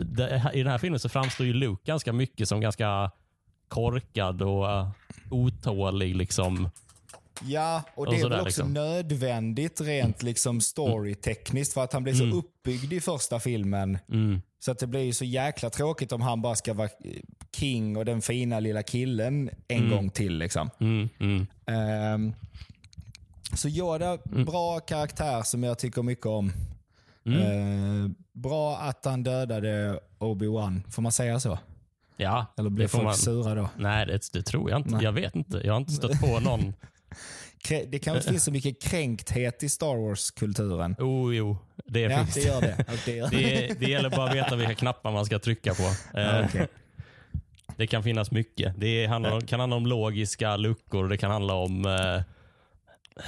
[0.52, 3.10] I den här filmen så framstår ju Luke ganska mycket som ganska
[3.68, 4.90] korkad och uh,
[5.30, 6.16] otålig.
[6.16, 6.70] Liksom.
[7.44, 8.72] Ja, och Och det är sådär, väl också liksom.
[8.72, 13.98] nödvändigt rent liksom storytekniskt för att han blir så uppbyggd i första filmen.
[14.12, 14.40] Mm.
[14.58, 16.88] Så att det blir ju så jäkla tråkigt om han bara ska vara
[17.56, 20.38] king och den fina lilla killen en gång till.
[20.38, 20.70] Liksom.
[20.80, 21.46] Mm, mm.
[21.66, 22.34] Ehm,
[23.54, 26.52] så Yoda, bra karaktär som jag tycker mycket om.
[27.26, 30.90] Ehm, bra att han dödade Obi-Wan.
[30.90, 31.58] Får man säga så?
[32.16, 33.14] Ja, Eller blir folk man.
[33.14, 33.68] sura då?
[33.76, 35.04] Nej, det, det tror jag inte.
[35.04, 35.60] Jag vet inte.
[35.64, 36.74] Jag har inte stött på någon.
[37.90, 40.96] Det kanske finns så mycket kränkthet i Star Wars-kulturen.
[40.98, 42.84] Oh, jo, det Ja, finns det gör det.
[43.04, 43.30] Det, gör.
[43.30, 46.18] Det, det gäller bara att veta vilka knappar man ska trycka på.
[46.18, 46.66] Eh, okej.
[47.76, 48.74] Det kan finnas mycket.
[48.78, 51.08] Det handlar om, kan handla om logiska luckor.
[51.08, 52.22] Det kan handla om eh,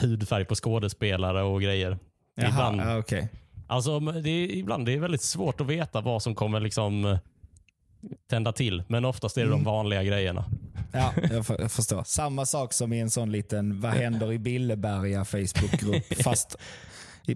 [0.00, 1.98] hudfärg på skådespelare och grejer.
[2.34, 3.28] Jaha, ibland, okej.
[3.66, 7.18] alltså, det är, ibland det är väldigt svårt att veta vad som kommer liksom
[8.30, 8.82] tända till.
[8.88, 9.58] Men oftast är det Mm.
[9.58, 10.44] de vanliga grejerna.
[10.92, 12.02] Ja, jag, för, jag förstår.
[12.06, 16.22] Samma sak som i en sån liten Vad händer i Billeberga Facebookgrupp.
[16.24, 16.56] fast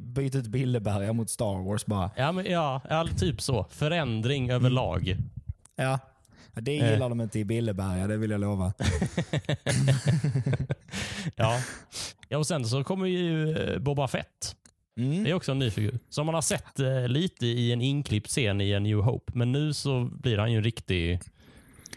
[0.01, 2.11] byt ut Billeberga mot Star Wars bara.
[2.17, 3.67] Ja, men, ja, ja typ så.
[3.71, 4.57] Förändring Mm.
[4.57, 5.17] överlag.
[5.77, 5.99] Ja.
[6.55, 6.91] Det Eh.
[6.93, 8.73] gillar de inte i Billeberga, det vill jag lova.
[11.37, 11.61] Ja.
[12.29, 14.57] ja, och sen så kommer ju eh, Boba Fett.
[14.97, 15.25] Mm.
[15.25, 15.99] Det är också en ny figur.
[16.09, 19.33] Som man har sett eh, lite i en inklippt scen i en New Hope.
[19.35, 21.21] Men nu så blir han ju en riktig,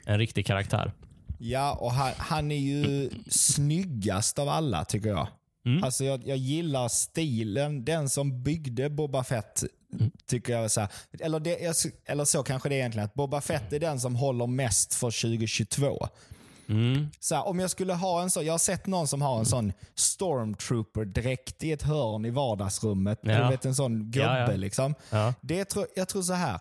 [0.05, 0.91] en riktig karaktär.
[1.39, 5.27] Ja, och han, han är ju snyggast av alla tycker jag.
[5.65, 5.83] Mm.
[5.83, 7.85] Alltså jag, jag gillar stilen.
[7.85, 9.63] Den som byggde Boba Fett
[9.99, 10.11] Mm.
[10.25, 13.73] tycker jag så här, eller, det, eller så kanske det är egentligen, att Boba Fett
[13.73, 16.07] är den som håller mest för 2022.
[16.69, 17.07] Mm.
[17.19, 19.45] Så här, om jag skulle ha en sån, jag har sett någon som har en
[19.45, 23.19] sån stormtrooper-dräkt i ett hörn i vardagsrummet.
[23.21, 23.43] Ja.
[23.43, 24.55] Du vet en sån gubbe Ja, ja.
[24.55, 24.95] liksom.
[25.09, 25.33] Ja.
[25.41, 26.59] Det tror, jag tror så här.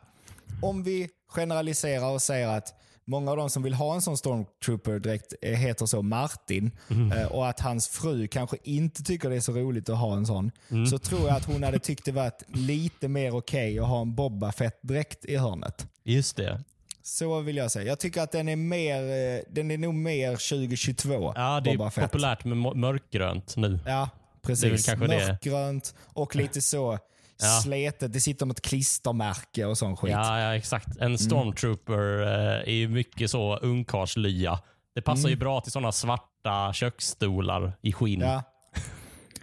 [0.62, 2.74] Om vi generaliserar och säger att
[3.06, 6.70] många av de som vill ha en sån stormtrooper-dräkt heter så Martin
[7.16, 10.26] eh, och att hans fru kanske inte tycker det är så roligt att ha en
[10.26, 10.50] sån.
[10.70, 10.86] Mm.
[10.86, 14.14] Så tror jag att hon hade tyckt det varit lite mer okej att ha en
[14.14, 15.86] Boba Fett-dräkt i hörnet.
[16.04, 16.64] Just det.
[17.02, 17.86] Så vill jag säga.
[17.86, 21.32] Jag tycker att den är mer, eh, den är nog mer 2022.
[21.36, 22.04] Ja, det är Boba Fett.
[22.04, 23.78] populärt med mörkgrönt nu.
[23.86, 24.96] Ja, är precis.
[24.96, 26.98] Mörkgrönt och lite så
[27.42, 27.60] Ja.
[27.62, 28.12] sletet.
[28.12, 30.12] Det sitter ett klistermärke och sån skit.
[30.12, 30.86] Ja, ja, exakt.
[30.86, 31.12] Mm.
[31.12, 34.58] En stormtrooper eh, är ju mycket så ungkarlslya.
[34.94, 38.22] Det passar ju bra till sådana svarta köksstolar i skinn.
[38.22, 38.32] Mm.
[38.34, 38.42] Ja.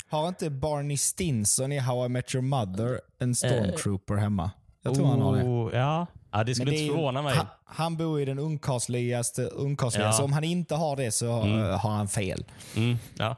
[0.10, 4.52] Har inte Barney Stinson i How I Met Your Mother en stormtrooper hemma?
[4.82, 5.44] Jag tror han har det.
[5.44, 6.08] Oh, Ja.
[6.32, 7.36] Ja, det skulle det inte ju- förvåna mig.
[7.36, 10.14] Han, han bor i den ungkarlsligaste ungkarlsliga, Ja.
[10.14, 12.44] så om han inte har det så eh, har han fel.
[12.76, 13.36] Mm, ja.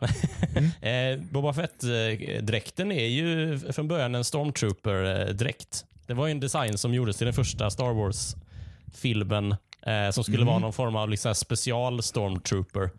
[0.90, 5.86] eh, Boba Fett-dräkten är ju från början en Stormtrooper-dräkt.
[6.08, 9.52] Det var ju en design som gjordes till den första Star Wars-filmen
[9.86, 12.90] eh, som skulle vara någon form av liksom special Stormtrooper.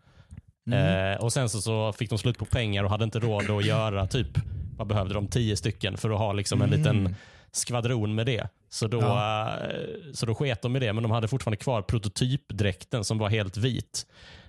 [0.72, 3.64] Eh, och Sen så, så fick de slut på pengar och hade inte råd att
[3.66, 4.28] göra typ
[4.76, 5.28] vad behövde de?
[5.28, 7.14] Tio stycken för att ha liksom en liten
[7.56, 8.48] skvadron med det.
[8.68, 9.56] Så då, Ja.
[9.60, 13.28] eh, så då sket de i det, men de hade fortfarande kvar prototypdräkten som var
[13.28, 14.06] helt vit.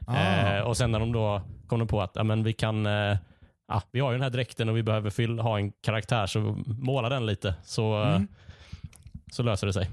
[0.08, 0.16] Ah.
[0.18, 3.18] Eh, och Sen när de då kom de på att ja, men vi kan eh,
[3.68, 6.40] ja, vi har ju den här dräkten och vi behöver fyll, ha en karaktär, så
[6.66, 8.28] måla den lite så, Mm.
[9.32, 9.90] så löser det sig.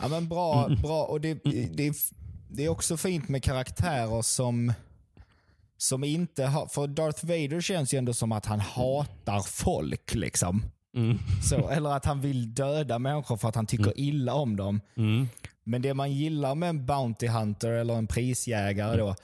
[0.00, 1.04] Ja men bra, bra.
[1.04, 1.34] och det,
[1.74, 1.94] det, är-
[2.48, 4.72] det är också fint med karaktärer som
[5.76, 10.14] som inte har, för Darth Vader känns ju ändå som att han hatar folk.
[10.14, 10.62] liksom.
[10.94, 11.18] Mm.
[11.42, 14.80] Så, eller att han vill döda människor för att han tycker illa om dem.
[14.96, 15.28] Mm.
[15.64, 19.14] Men det man gillar med en Bounty Hunter eller en prisjägare då,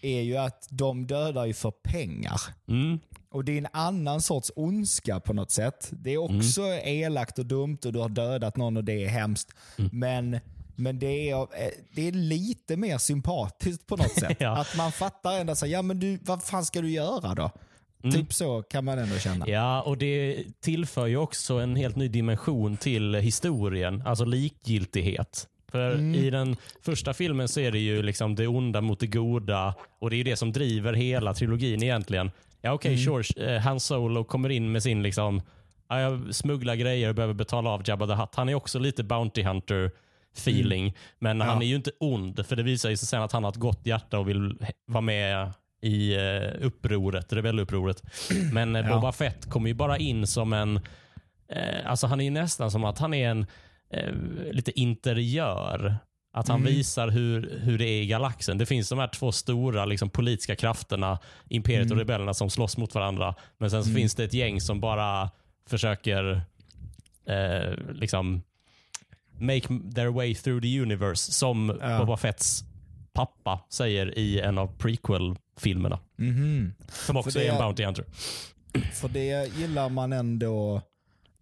[0.00, 2.40] är ju att de dödar ju för pengar.
[2.68, 2.98] Mm.
[3.30, 5.88] Och det är en annan sorts ondska på något sätt.
[5.92, 9.54] Det är också elakt och dumt och du har dödat någon och det är hemskt.
[9.92, 10.40] Men,
[10.76, 14.36] men det, är, eh, det är lite mer sympatiskt på något sätt.
[14.40, 14.58] Ja.
[14.58, 17.50] Att man fattar ändå så ja men du, vad fan ska du göra då?
[18.12, 19.48] Typ så kan man ändå känna.
[19.48, 25.48] Ja, och det tillför ju också en helt ny dimension till historien, alltså likgiltighet.
[25.68, 29.74] För i den första filmen så är det ju liksom det onda mot det goda
[29.98, 32.30] och det är ju det som driver hela trilogin egentligen.
[32.60, 35.42] Ja okej, sure, eh, Han Solo kommer in med sin liksom,
[35.88, 38.34] ja, jag smugglar grejer och behöver betala av Jabba the Hutt.
[38.34, 39.90] Han är också lite Bounty Hunter
[40.36, 43.44] feeling, men han är ju inte ond för det visar ju sig sen att han
[43.44, 45.52] har ett gott hjärta och vill vara med
[45.86, 48.02] i eh, upproret, rebellupproret.
[48.52, 48.94] Men eh, Ja.
[48.94, 50.76] Boba Fett kommer ju bara in som en,
[51.48, 53.46] eh, alltså han är ju nästan som att han är en
[54.52, 55.96] lite interiör.
[56.32, 58.58] Att han visar hur, hur det är i galaxen.
[58.58, 61.18] Det finns de här två stora liksom, politiska krafterna,
[61.48, 63.34] Imperiet och rebellerna, som slåss mot varandra.
[63.58, 65.30] Men sen så finns det ett gäng som bara
[65.68, 66.40] försöker
[67.26, 68.42] eh, liksom
[69.38, 69.60] make
[69.94, 71.98] their way through the universe, som Ja.
[71.98, 72.64] Boba Fetts
[73.16, 75.98] pappa säger i en av prequel-filmerna.
[76.16, 76.74] Mhm.
[76.88, 78.04] Som också det är en Bounty Hunter.
[78.92, 80.82] För det gillar man ändå.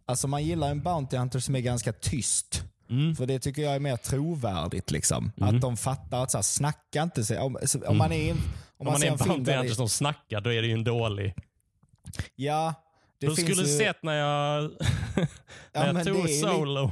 [0.06, 2.64] Alltså man gillar en Bounty Hunter som är ganska tyst.
[2.90, 3.16] Mm.
[3.16, 4.90] För det tycker jag är mer trovärdigt.
[4.90, 5.32] Liksom.
[5.40, 7.24] Att de fattar att så här, snacka inte.
[7.24, 8.38] Så, om, så, om man är, om
[8.76, 11.34] Om man är en Bounty Hunter som snackar, då är det ju en dålig.
[12.36, 12.74] Ja,
[13.18, 14.62] det Du skulle ju, sett när jag,
[15.16, 15.26] Ja,
[15.72, 16.90] när men jag tog solo.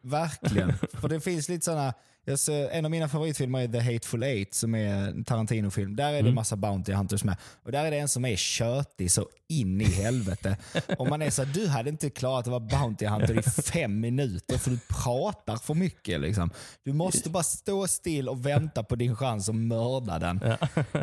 [0.00, 0.78] Verkligen.
[0.92, 1.94] För det finns lite sådana,
[2.38, 5.96] ser, en av mina favoritfilmer är The Hateful Eight som är en Tarantino-film.
[5.96, 7.36] Där är det massa Bounty Hunters med.
[7.64, 10.56] Och där är det en som är tjötig så in i helvete.
[10.98, 14.58] Och man är så du hade inte klarat att vara Bounty Hunter i fem minuter
[14.58, 16.20] för du pratar för mycket.
[16.20, 16.50] Liksom.
[16.84, 20.40] Du måste bara stå still och vänta på din chans att mörda den.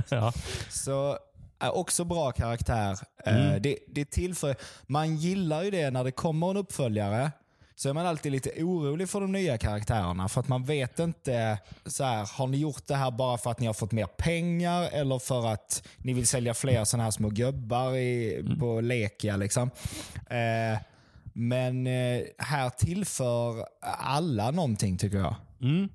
[0.10, 0.34] ja.
[0.70, 1.18] Så
[1.60, 2.98] är också bra karaktär.
[3.26, 4.56] Eh, det, det tillför,
[4.88, 7.32] man gillar ju det när det kommer en uppföljare.
[7.76, 10.30] Så är man alltid lite orolig för de nya karaktärerna.
[10.30, 13.60] För att man vet inte, så här, har ni gjort det här bara för att
[13.60, 17.30] ni har fått mer pengar eller för att ni vill sälja fler sådana här små
[17.30, 19.38] gubbar i, på Lekia?
[19.38, 19.70] Liksom.
[20.30, 20.80] Eh,
[21.34, 23.66] men eh, här tillför
[24.00, 25.36] alla någonting tycker jag.
[25.62, 25.90] Mm.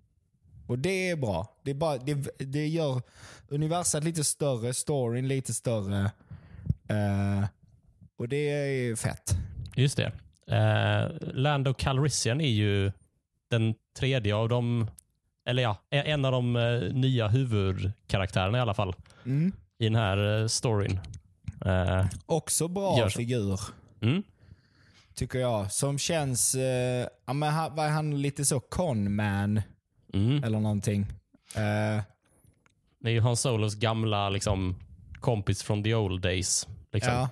[0.66, 1.58] Och det är bra.
[1.64, 3.02] Det, är bara, det, det gör
[3.48, 6.10] universat lite större, storyn lite större.
[6.88, 7.44] Eh,
[8.18, 9.36] och det är fett.
[9.76, 10.12] Just det.
[10.50, 12.92] Uh, Lando Calrissian är ju
[13.50, 14.90] den tredje av de,
[15.46, 19.52] eller ja, en av de eh, nya huvudkaraktärerna i alla fall Mm.
[19.78, 21.00] i den här eh, storyn.
[21.64, 23.16] Eh, Också bra Gör så.
[23.18, 23.60] figur,
[24.02, 24.22] mm.
[25.14, 25.72] tycker jag.
[25.72, 29.62] Som känns, eh, ja, men han, var han lite så conman
[30.14, 30.44] Mm.
[30.44, 31.00] eller någonting?
[31.54, 32.02] Eh,
[33.00, 34.76] Det är ju Hans Solos gamla liksom,
[35.20, 36.68] kompis från the old days.
[36.92, 37.12] Liksom.
[37.12, 37.28] ja.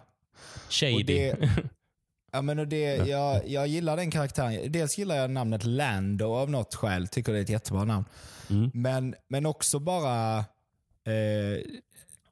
[0.70, 0.94] Shady.
[0.94, 1.36] Och det,
[2.36, 4.72] ja, men och det, jag, jag gillar den karaktären.
[4.72, 7.08] Dels gillar jag namnet Lando av något skäl.
[7.08, 8.04] Tycker det är ett jättebra namn.
[8.50, 8.70] Mm.
[8.74, 10.38] Men, men också bara...
[10.38, 11.62] Eh,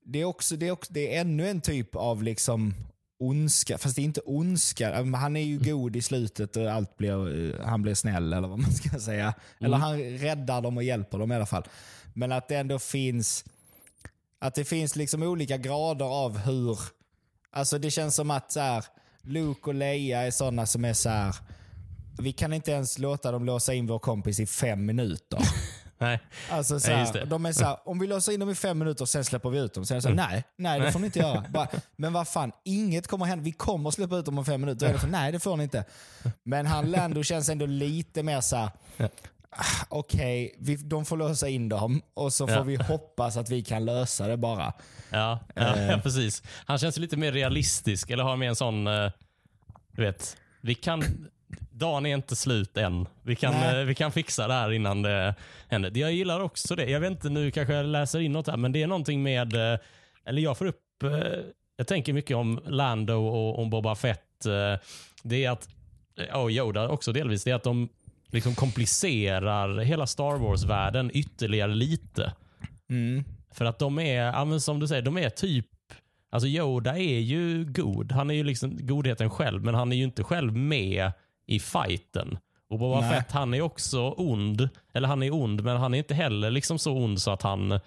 [0.05, 2.75] det, är också, det, är också, det är ännu en typ av liksom
[3.19, 3.79] ondska.
[3.79, 5.05] Fast det är inte ondska.
[5.17, 8.59] Han är ju god i slutet och allt blir, eh, han blir snäll eller vad
[8.59, 9.35] man ska säga.
[9.61, 11.65] Eller han räddar dem och hjälper dem i alla fall.
[12.15, 13.45] Men att det ändå finns
[14.39, 16.79] att det finns liksom olika grader av hur...
[17.51, 18.85] Alltså det känns som att så här,
[19.25, 21.35] Luke och Leia är sådana som är så här.
[22.19, 25.39] Vi kan inte ens låta dem låsa in vår kompis i fem minuter.
[25.99, 26.21] Nej.
[26.51, 27.25] Alltså så här, det.
[27.25, 29.59] de är så här, om vi låser in dem i fem minuter sen släpper vi
[29.59, 29.87] ut dem.
[29.87, 31.45] Sen så här, nej, nej det får ni inte göra.
[31.51, 33.45] Bara, men vad fan, inget kommer hända.
[33.45, 34.93] Vi kommer släppa ut dem om fem minuter.
[34.93, 35.85] Det så, nej det får ni inte.
[36.43, 38.71] Men han Lando känns ändå lite mer så här,
[39.89, 42.63] okej, vi de får låsa in dem och så får Ja.
[42.63, 44.73] vi hoppas att vi kan lösa det bara.
[45.11, 45.87] Ja, ja, Eh.
[45.91, 46.43] ja, precis.
[46.67, 49.11] Han känns lite mer realistisk, eller har mer en sån, eh,
[49.93, 51.29] du vet, vi kan,
[51.71, 53.07] dagen är inte slut än.
[53.23, 55.35] Vi kan, eh, vi kan fixa det här innan det
[55.69, 55.93] händer.
[55.95, 56.91] Jag gillar också det.
[56.91, 59.55] Jag vet inte, nu kanske jag läser in något här, men det är någonting med,
[60.25, 60.81] eller jag får upp
[61.77, 64.21] jag tänker mycket om Lando och om Boba Fett.
[65.23, 65.69] Det är att,
[66.33, 67.89] och Yoda också delvis, det är att de
[68.35, 72.33] liksom komplicerar hela Star Wars-världen ytterligare lite.
[72.91, 73.25] Mm.
[73.53, 75.67] För att de är, ja, som du säger, de är typ
[76.31, 78.13] Alltså Yoda är ju god.
[78.13, 81.13] Han är ju liksom godheten själv, men han är ju inte själv med
[81.47, 82.39] i fighten.
[82.69, 83.11] Och Boba Nej.
[83.11, 84.69] Fett, han är också ond.
[84.93, 87.81] Eller han är ond, men han är inte heller liksom så ond så att han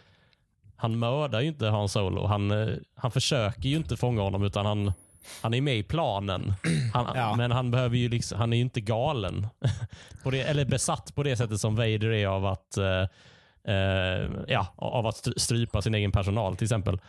[0.75, 2.25] han mördar ju inte Han Solo.
[2.25, 4.93] Han, eh, han försöker ju inte fånga honom, utan han,
[5.41, 6.53] han är med i planen.
[6.93, 7.35] Han, Ja.
[7.35, 9.47] Men han, behöver ju liksom, han är ju inte galen.
[10.23, 13.01] det, eller besatt på det sättet som Vader är av att, eh,
[13.75, 16.99] eh, ja, av att stry- strypa sin egen personal till exempel.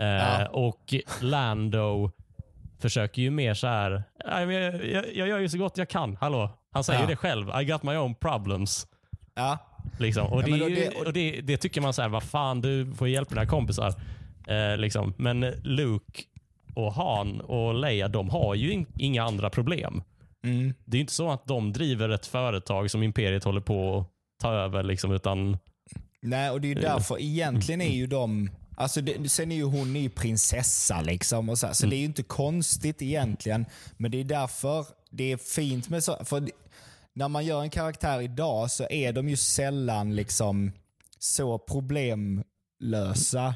[0.00, 0.46] Eh, Ja.
[0.48, 2.10] Och Lando
[2.80, 5.88] försöker ju mer så här, "Nej, men jag, jag, jag gör ju så gott jag
[5.88, 6.16] kan.
[6.20, 7.06] Hallå, han säger Ja.
[7.06, 7.50] det själv.
[7.60, 8.86] I got my own problems.
[9.34, 9.58] Ja.
[9.98, 10.26] Liksom.
[10.26, 12.60] Och, Ja, det, och ju, det- och- det, det tycker man så här, vad fan
[12.60, 13.94] du får hjälpa dina kompisar.
[14.48, 15.14] Eh, liksom.
[15.16, 16.22] Men Luke
[16.74, 20.02] och Han och Leia, de har ju in, inga andra problem.
[20.44, 20.74] Mm.
[20.84, 24.06] Det är ju inte så att de driver ett företag som Imperiet håller på att
[24.42, 24.82] ta över.
[24.82, 25.58] Liksom, utan
[26.22, 28.50] Nej, och det är ju därför egentligen är ju de...
[28.76, 31.48] Alltså det, sen är ju hon ju prinsessa liksom.
[31.48, 33.66] Och så så det är ju inte konstigt egentligen.
[33.96, 36.24] Men det är därför det är fint med så...
[36.24, 36.48] För
[37.12, 40.72] när man gör en karaktär idag så är de ju sällan liksom
[41.18, 43.54] så problemlösa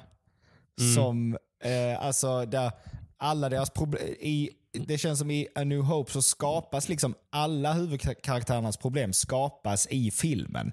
[0.95, 1.39] som...
[1.65, 2.73] Eh, alltså där
[3.19, 4.03] alla deras problem...
[4.21, 9.87] I, det känns som i A New Hope så skapas liksom alla huvudkaraktärernas problem skapas
[9.91, 10.73] i filmen.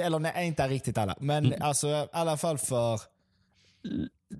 [0.00, 1.16] Eller nej, inte riktigt alla.
[1.20, 3.00] Men alltså i alla fall för...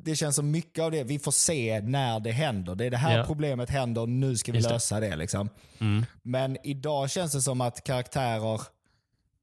[0.05, 2.75] Det känns som mycket av det vi får se när det händer.
[2.75, 3.25] Det är det här Ja.
[3.25, 4.75] problemet händer, nu ska vi Just det.
[4.75, 5.17] lösa det.
[5.17, 5.49] liksom.
[6.23, 8.61] Men idag känns det som att karaktärer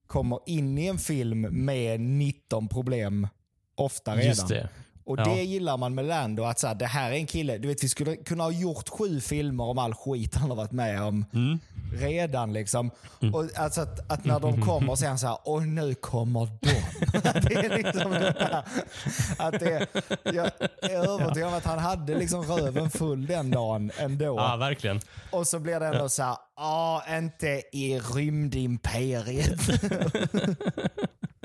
[0.07, 3.27] kommer in i en film med 19 problem
[3.75, 4.25] ofta redan.
[4.27, 4.69] just det.
[5.07, 5.23] Och Ja.
[5.25, 7.83] det gillar man med Lando, att så här, det här är en kille, du vet
[7.83, 11.25] vi skulle kunna ha gjort sju filmer om all skit han har varit med om
[11.33, 11.59] Mm.
[11.93, 12.53] redan.
[12.53, 12.91] liksom.
[13.33, 16.69] Och alltså att, att när de kommer och sen så här, och nu kommer de.
[17.49, 18.63] det är liksom det här,
[19.37, 19.87] att det,
[20.23, 24.25] jag är övertygad om att han hade liksom röven full den dagen ändå.
[24.37, 24.99] Ja, verkligen.
[25.31, 29.59] Och så blir det ändå så här, ja inte i rymdimperiet.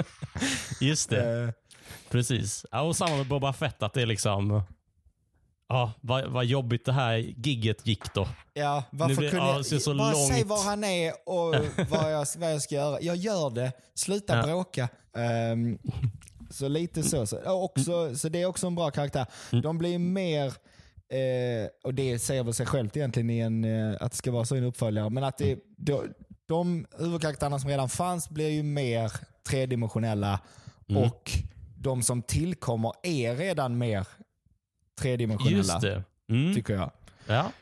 [0.80, 1.54] Just det.
[2.12, 2.66] Precis.
[2.70, 4.62] Ja, och samma med Boba Fett, att det är liksom...
[5.68, 8.28] Ja, vad, vad jobbigt det här gigget gick då.
[8.54, 9.54] Ja, varför blir- kunde ja, jag...
[9.98, 10.46] bara säg långt.
[10.48, 11.54] var han är och
[11.90, 12.98] vad jag, vad jag ska göra.
[13.00, 13.72] Jag gör det.
[13.94, 14.42] Sluta Ja.
[14.42, 14.88] bråka.
[15.16, 15.78] Ehm,
[16.50, 17.26] så lite så.
[17.26, 19.26] Så, också, så det är också en bra karaktär.
[19.62, 24.10] De blir mer, eh, och det säger väl sig självt egentligen i en, eh, att
[24.12, 26.14] det ska vara så i en uppföljare, men att det, de,
[26.46, 29.12] de huvudkaraktärerna som redan fanns blir ju mer
[29.48, 30.40] tredimensionella
[30.96, 31.32] och
[31.82, 34.06] de som tillkommer är redan mer
[35.00, 35.56] tredimensionella.
[35.56, 36.04] Just det.
[36.28, 36.54] Mm.
[36.54, 36.90] Tycker jag.
[37.26, 37.52] Ja.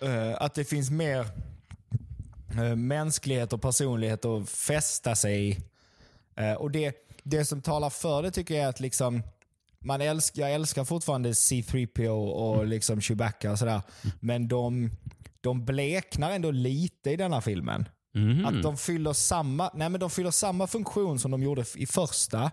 [0.00, 1.26] Eh, att det finns mer
[2.58, 5.58] uh, mänsklighet och personlighet att fästa sig i.
[6.36, 9.22] Eh, och det, det som talar för det tycker jag är att liksom,
[9.78, 13.82] man älsk, jag älskar fortfarande C3PO och liksom Chewbacca och sådär.
[14.20, 14.90] Men de,
[15.40, 17.88] de bleknar ändå lite i denna filmen.
[18.14, 18.46] Mhm.
[18.46, 22.50] Att de fyller, samma, nej men de fyller samma funktion som de gjorde i första.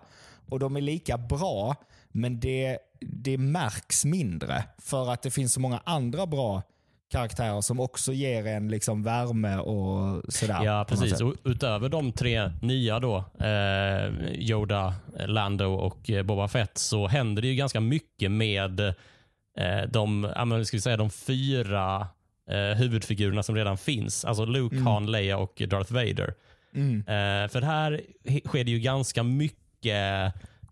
[0.50, 1.76] Och de är lika bra,
[2.08, 4.64] men det, det märks mindre.
[4.78, 6.62] För att det finns så många andra bra
[7.10, 10.64] karaktärer som också ger en liksom värme och sådär.
[10.64, 11.20] Ja, precis.
[11.20, 14.94] Och utöver de tre nya då, eh, Yoda,
[15.26, 20.64] Lando och eh, Boba Fett, så händer det ju ganska mycket med eh, de, ja,
[20.64, 22.08] ska vi säga, de fyra
[22.50, 24.24] eh, huvudfigurerna som redan finns.
[24.24, 26.34] Alltså Luke, Han, Leia och Darth Vader.
[26.74, 26.98] Mm.
[26.98, 28.00] Eh, för här
[28.46, 29.59] sker det ju ganska mycket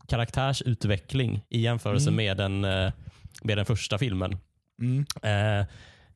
[0.08, 2.92] karaktärsutveckling i jämförelse med, den, eh,
[3.42, 4.38] med den första filmen.
[4.82, 5.06] Mm.
[5.22, 5.66] Eh,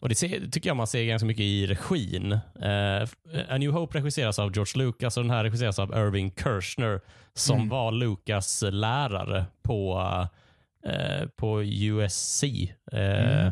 [0.00, 2.32] och Det ser, tycker jag man ser ganska mycket i regin.
[2.62, 3.02] Eh,
[3.48, 7.00] A New Hope regisseras av George Lucas och den här regisseras av Irving Kershner
[7.34, 10.00] som var Lucas lärare på,
[10.86, 12.44] eh, på USC.
[12.92, 13.50] Eh,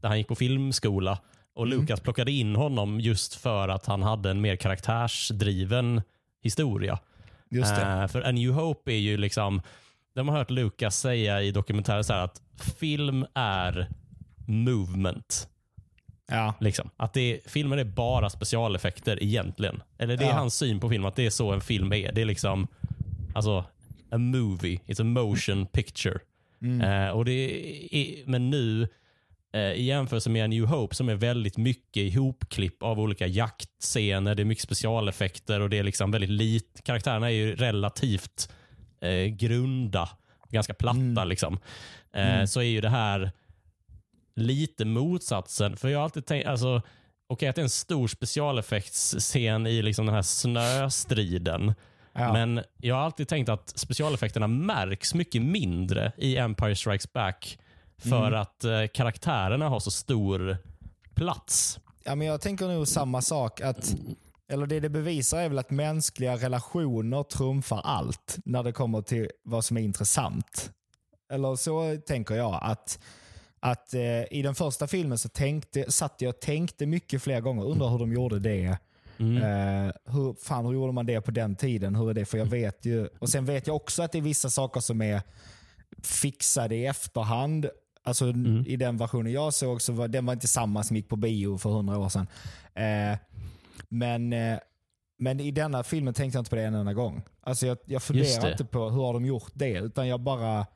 [0.00, 1.18] Där han gick på filmskola.
[1.54, 6.02] Och Lucas plockade in honom just för att han hade en mer karaktärsdriven
[6.42, 6.98] historia.
[7.50, 7.82] Just det.
[7.82, 9.62] Eh, för A New Hope är ju liksom,
[10.14, 12.42] de har hört Lucas säga i dokumentärer så att
[12.78, 13.88] film är
[14.46, 15.48] movement.
[16.28, 16.54] Ja.
[16.60, 16.90] Liksom.
[16.96, 19.82] Att det, filmen är bara specialeffekter egentligen.
[19.98, 20.34] Eller det är Ja.
[20.34, 22.12] hans syn på film, att det är så en film är.
[22.12, 22.66] Det är liksom,
[23.34, 23.64] alltså,
[24.10, 24.80] a movie.
[24.86, 26.18] It's a motion picture.
[26.82, 27.32] Eh, och det
[27.92, 28.88] är, men nu,
[29.52, 34.34] eh, i jämförelse med A New Hope, som är väldigt mycket ihopklipp av olika jaktscener,
[34.34, 38.52] det är mycket specialeffekter och det är liksom väldigt lite, karaktärerna är ju relativt
[39.00, 40.08] eh, grunda,
[40.48, 41.24] ganska platta.
[41.24, 41.58] Liksom.
[42.12, 43.32] Eh, Så är ju det här
[44.36, 45.76] lite motsatsen.
[45.76, 46.82] För jag har alltid tänkt, alltså,
[47.26, 51.74] okej att det är en stor specialeffektsscen i liksom den här snöstriden.
[52.12, 52.32] Ja.
[52.32, 57.58] Men jag har alltid tänkt att specialeffekterna märks mycket mindre i Empire Strikes Back
[58.00, 58.40] för Mm.
[58.40, 60.56] att eh, karaktärerna har så stor
[61.14, 61.80] plats.
[62.04, 63.60] Ja, men jag tänker nog samma sak.
[63.60, 63.94] att
[64.48, 69.28] eller Det det bevisar är väl att mänskliga relationer trumfar allt när det kommer till
[69.44, 70.70] vad som är intressant.
[71.32, 72.58] Eller så tänker jag.
[72.62, 72.98] att
[73.62, 77.64] att eh, I den första filmen så tänkte, satt jag och tänkte mycket fler gånger,
[77.64, 78.78] undrar hur de gjorde det.
[79.18, 79.36] Mm.
[79.36, 81.94] Eh, hur, fan, hur gjorde man det på den tiden?
[81.96, 82.24] Hur är det?
[82.24, 85.02] För jag vet ju, och Sen vet jag också att det är vissa saker som
[85.02, 85.22] är
[86.02, 87.66] fixade i efterhand.
[88.02, 88.28] Alltså
[88.66, 91.58] I den versionen jag såg så var den var inte samma som gick på bio
[91.58, 92.26] för hundra år sedan.
[92.74, 93.18] Eh,
[93.88, 94.58] men, eh,
[95.18, 97.22] men i denna filmen tänkte jag inte på det en enda gång.
[97.40, 100.66] Alltså jag, jag funderar inte på hur har de gjort det, utan jag bara...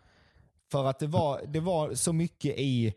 [0.70, 2.95] För att det var, det var så mycket i...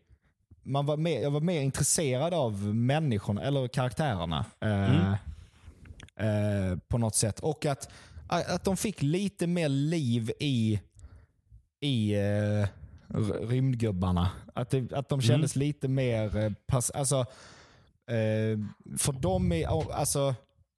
[0.64, 4.46] Man var mer, jag var mer intresserad av människorna, eller karaktärerna.
[4.62, 5.12] Eh,
[6.28, 7.40] eh, på något sätt.
[7.40, 7.90] Och att,
[8.28, 10.80] att de fick lite mer liv i,
[11.80, 12.68] i eh,
[13.42, 14.30] rymdgubbarna.
[14.54, 16.38] Att, det, att de kändes lite mer...
[16.38, 17.20] Eh, pass, alltså,
[18.08, 18.60] eh,
[18.98, 19.94] för dem är...
[19.94, 20.36] Alltså,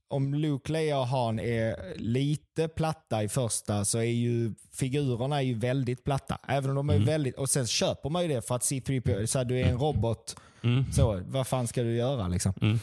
[0.09, 5.41] om Luke, Leia och Han är lite platta i första så är ju figurerna är
[5.41, 6.37] ju väldigt platta.
[6.47, 7.35] Även om de är väldigt...
[7.35, 10.35] Och sen köper man ju det för att C3PO, så här, du är en robot.
[10.63, 10.91] Mm.
[10.93, 12.53] Så, vad fan ska du göra liksom?
[12.61, 12.79] Mm.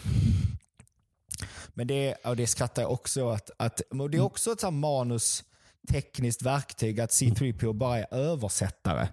[1.75, 3.39] Men det, och det skrattar jag också.
[3.57, 9.09] Att, och det är också ett manustekniskt verktyg att C3PO bara är översättare.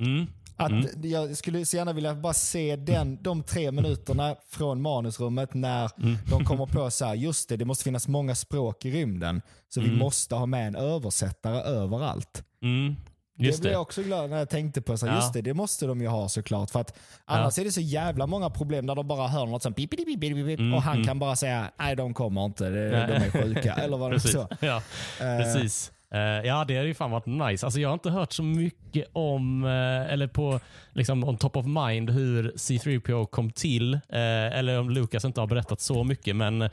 [0.00, 0.26] Mm.
[0.56, 5.90] Att Jag skulle så gärna vilja bara se den, de tre minuterna från manusrummet när
[6.30, 9.42] de kommer på så här, just det, det måste finnas många språk i rymden.
[9.68, 12.44] Så vi måste ha med en översättare överallt.
[12.62, 12.96] Mm.
[13.38, 14.96] Just det blev jag också glad när jag tänkte på.
[14.96, 15.20] Så här, Ja.
[15.20, 16.70] Just det, det måste de ju ha såklart.
[16.70, 19.76] För att annars är det så jävla många problem när de bara hör något sånt
[19.76, 23.12] pip, pip, pip, pip, pip, och han kan bara säga nej de kommer inte, de
[23.14, 23.74] är sjuka.
[23.74, 24.48] Eller vad det så.
[24.60, 24.82] Ja,
[25.18, 25.92] precis.
[26.14, 27.66] Eh, ja, det hade ju fan varit nice.
[27.66, 30.60] Alltså, jag har inte hört så mycket om, eh, eller på
[30.92, 33.94] liksom on top of mind, hur C3PO kom till.
[33.94, 36.36] Eh, eller om Lucas inte har berättat så mycket.
[36.36, 36.70] Men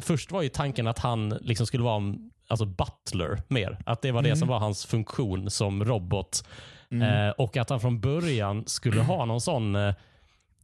[0.00, 3.78] först var ju tanken att han liksom skulle vara en alltså butler mer.
[3.86, 6.44] Att det var det som var hans funktion som robot.
[6.90, 9.76] Eh, och att han från början skulle ha någon sån,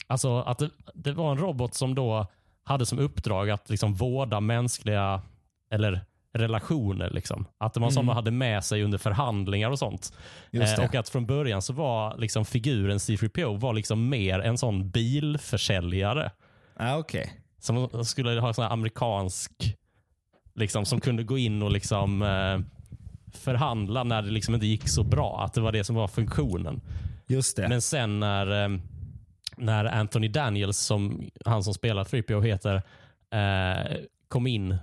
[0.07, 2.27] alltså att det, det var en robot som då
[2.65, 5.23] hade som uppdrag att liksom vårda mänskliga,
[5.71, 6.01] eller
[6.39, 7.11] relationer.
[7.11, 7.47] Liksom.
[7.59, 10.13] Att det var en sån man hade med sig under förhandlingar och sånt.
[10.53, 14.91] Eh, och att från början så var liksom figuren C3PO var liksom mer en sån
[14.91, 16.31] bilförsäljare.
[16.79, 17.33] Ja, okej.
[17.59, 19.53] Som skulle ha en sån amerikansk,
[20.55, 22.59] liksom, som kunde gå in och liksom eh,
[23.33, 25.45] förhandla när det liksom inte gick så bra.
[25.45, 26.81] Att det var det som var funktionen.
[27.27, 27.69] Just det.
[27.69, 28.79] Men sen när, eh,
[29.57, 32.83] när Anthony Daniels, som han som spelar 3PO heter,
[33.31, 33.97] eh,
[34.29, 34.77] kom in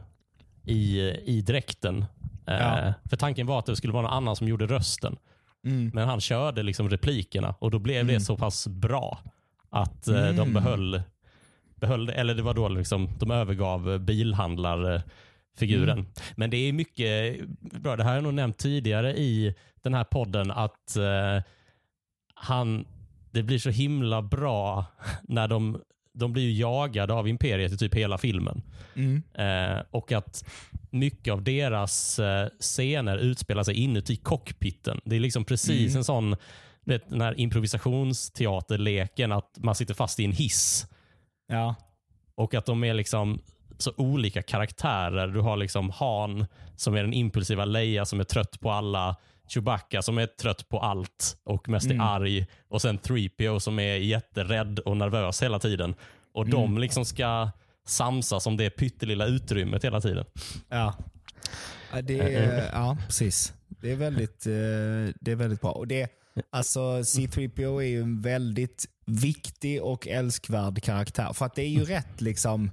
[0.65, 2.05] i, i dräkten.
[2.47, 2.93] Eh, Ja.
[3.09, 5.17] För tanken var att det skulle vara någon annan som gjorde rösten.
[5.65, 5.91] Mm.
[5.93, 9.19] Men han körde liksom replikerna och då blev det så pass bra
[9.69, 10.53] att eh, de Mm.
[10.53, 11.01] behöll,
[11.75, 12.13] behöll det.
[12.13, 15.99] Eller det var då liksom, de övergav bilhandlarfiguren.
[15.99, 16.05] Mm.
[16.35, 17.95] Men det är mycket bra.
[17.95, 21.43] Det här har jag nog nämnt tidigare i den här podden att eh,
[22.33, 22.85] han,
[23.31, 24.85] det blir så himla bra
[25.23, 25.81] när de,
[26.13, 28.61] de blir ju jagade av Imperiet i typ hela filmen.
[28.95, 29.23] Mm.
[29.33, 30.45] Eh, och att
[30.89, 35.01] mycket av deras eh, scener utspelar sig inuti cockpiten.
[35.05, 35.97] Det är liksom precis Mm.
[35.97, 36.35] en sån
[36.85, 40.87] vet, den här improvisationsteaterleken att man sitter fast i en hiss
[41.47, 41.75] Ja.
[42.35, 43.41] och att de är liksom
[43.77, 45.27] så olika karaktärer.
[45.27, 46.45] Du har liksom Han
[46.75, 49.15] som är den impulsiva Leia som är trött på alla.
[49.47, 51.99] Chewbacca som är trött på allt och mest Mm.
[52.01, 52.45] är arg.
[52.67, 55.95] Och sen 3PO som är jätterädd och nervös hela tiden.
[56.33, 56.51] Och Mm.
[56.51, 57.49] de liksom ska
[57.87, 60.25] samsas om det pyttelilla utrymmet hela tiden.
[60.69, 60.95] Ja.
[62.03, 63.53] Det är, ja, precis.
[63.67, 64.51] Det är väldigt, eh,
[65.21, 65.71] det är väldigt bra.
[65.71, 66.09] Och det,
[66.49, 71.33] alltså, C3PO är ju en väldigt viktig och älskvärd karaktär.
[71.33, 72.71] För att det är ju rätt liksom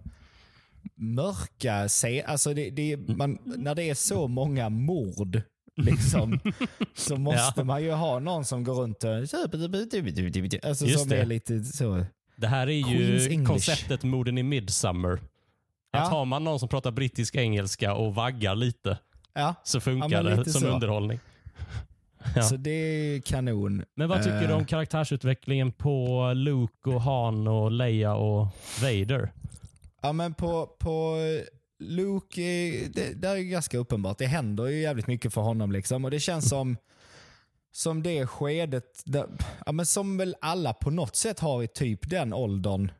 [0.97, 5.43] mörka se alltså det, det, man, När det är så många mord
[5.85, 6.41] liksom,
[6.95, 7.64] så måste Ja.
[7.64, 9.14] man ju ha någon som går runt och...
[9.14, 11.16] Alltså, Just som det.
[11.16, 12.05] är lite så...
[12.37, 15.12] Det här är ju konceptet morden i Midsummer.
[15.12, 15.20] Att
[15.93, 16.01] Ja.
[16.01, 18.99] har man någon som pratar brittisk engelska och vaggar lite
[19.35, 20.66] Ja, så funkar Ja, det som så.
[20.68, 21.18] underhållning.
[22.37, 22.43] Ja.
[22.43, 23.85] så det är kanon.
[23.97, 28.47] Men vad tycker Eh, du om karaktärsutvecklingen på Luke och Han och Leia och
[28.83, 29.33] Vader?
[30.03, 31.16] Ja, men på, på
[31.81, 32.41] Luke,
[32.95, 34.18] det, där är det ganska uppenbart.
[34.18, 35.72] Det händer ju jävligt mycket för honom.
[35.72, 36.05] liksom.
[36.05, 36.76] Och Det känns som
[37.72, 39.26] som det skedet, där,
[39.66, 42.93] ja, men som väl alla på något sätt har i typ den åldern.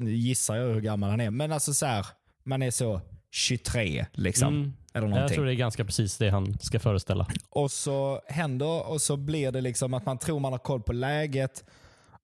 [0.00, 2.06] gissar jag hur gammal han är, men alltså så här,
[2.44, 3.00] man är så
[3.30, 4.54] 23 liksom.
[4.54, 4.72] Mm.
[4.94, 5.34] Eller Jag någonting.
[5.34, 7.26] tror det är ganska precis det han ska föreställa.
[7.50, 10.92] Och så händer och så blir det liksom att man tror man har koll på
[10.92, 11.64] läget.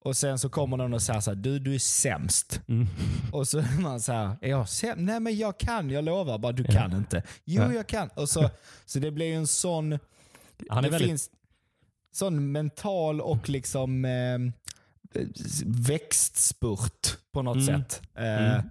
[0.05, 2.61] Och sen så kommer någon och säger så här, du, du är sämst.
[2.69, 2.87] Mm.
[3.33, 4.99] Och så är man så här, är jag sämst?
[5.01, 6.39] Nej men jag kan, jag lovar.
[6.39, 7.23] Bara du kan inte.
[7.45, 7.73] Jo Ja.
[7.73, 8.09] jag kan.
[8.09, 8.51] Och så,
[8.87, 9.99] så det blir ju en sån,
[10.69, 11.09] Han är det väldigt...
[11.09, 11.31] finns
[12.13, 14.39] sån mental och liksom eh,
[15.65, 17.67] växtspurt på något Mm.
[17.67, 18.03] sätt.
[18.15, 18.63] Eh, Mm.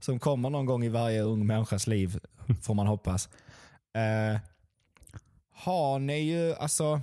[0.00, 2.18] Som kommer någon gång i varje ung människas liv,
[2.62, 3.28] får man hoppas.
[3.94, 4.40] Eh,
[5.54, 7.00] han är ju, alltså,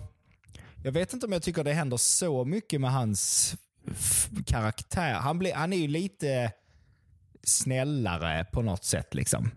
[0.84, 3.56] jag vet inte om jag tycker det händer så mycket med hans
[4.46, 5.14] karaktär.
[5.14, 6.52] Han, blir, han är ju lite
[7.44, 9.14] snällare på något sätt.
[9.14, 9.52] liksom.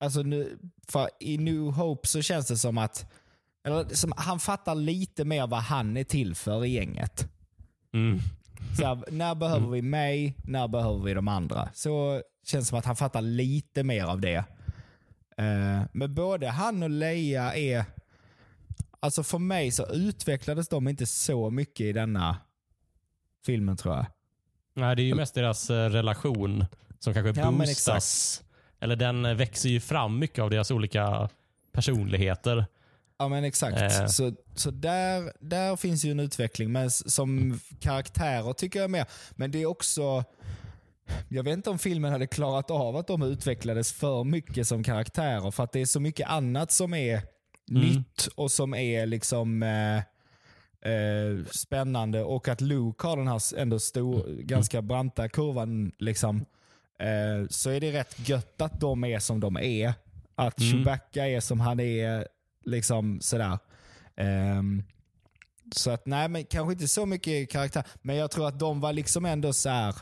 [0.00, 0.58] Alltså nu,
[0.88, 3.12] för I New Hope så känns det som att
[3.64, 7.28] eller, som, han fattar lite mer vad han är till för i gänget.
[7.92, 8.18] Mm.
[8.76, 10.36] Så här, när behöver vi mig?
[10.44, 11.68] När behöver vi de andra?
[11.74, 14.44] Så känns det som att han fattar lite mer av det.
[15.36, 17.84] Eh, men både han och Leia är...
[19.02, 22.36] Alltså för mig så utvecklades de inte så mycket i denna
[23.46, 24.06] filmen tror jag.
[24.74, 26.64] Nej, det är ju mest deras eh, relation
[26.98, 28.42] som kanske Ja, boostas.
[28.80, 31.28] Eller den eh, växer ju fram mycket av deras olika
[31.72, 32.66] personligheter.
[33.18, 33.80] Ja men exakt.
[33.80, 34.06] Eh.
[34.06, 36.72] Så, så där, där finns ju en utveckling.
[36.72, 39.06] Men som karaktärer tycker jag mer.
[39.30, 40.24] Men det är också...
[41.28, 45.50] Jag vet inte om filmen hade klarat av att de utvecklades för mycket som karaktärer.
[45.50, 47.22] För att det är så mycket annat som är
[47.66, 50.02] nytt och som är liksom eh,
[50.82, 52.22] eh, spännande.
[52.22, 55.92] Och att Luke har den här ändå stor, ganska branta kurvan.
[55.98, 56.36] Liksom,
[56.98, 59.94] eh, så är det rätt gött att de är som de är.
[60.34, 60.72] Att Mm.
[60.72, 62.28] Chewbacca är som han är.
[62.64, 63.58] Liksom sådär.
[64.16, 64.82] Ehm,
[65.76, 67.84] så att nej, men kanske inte så mycket karaktär.
[68.02, 69.94] Men jag tror att de var liksom ändå så här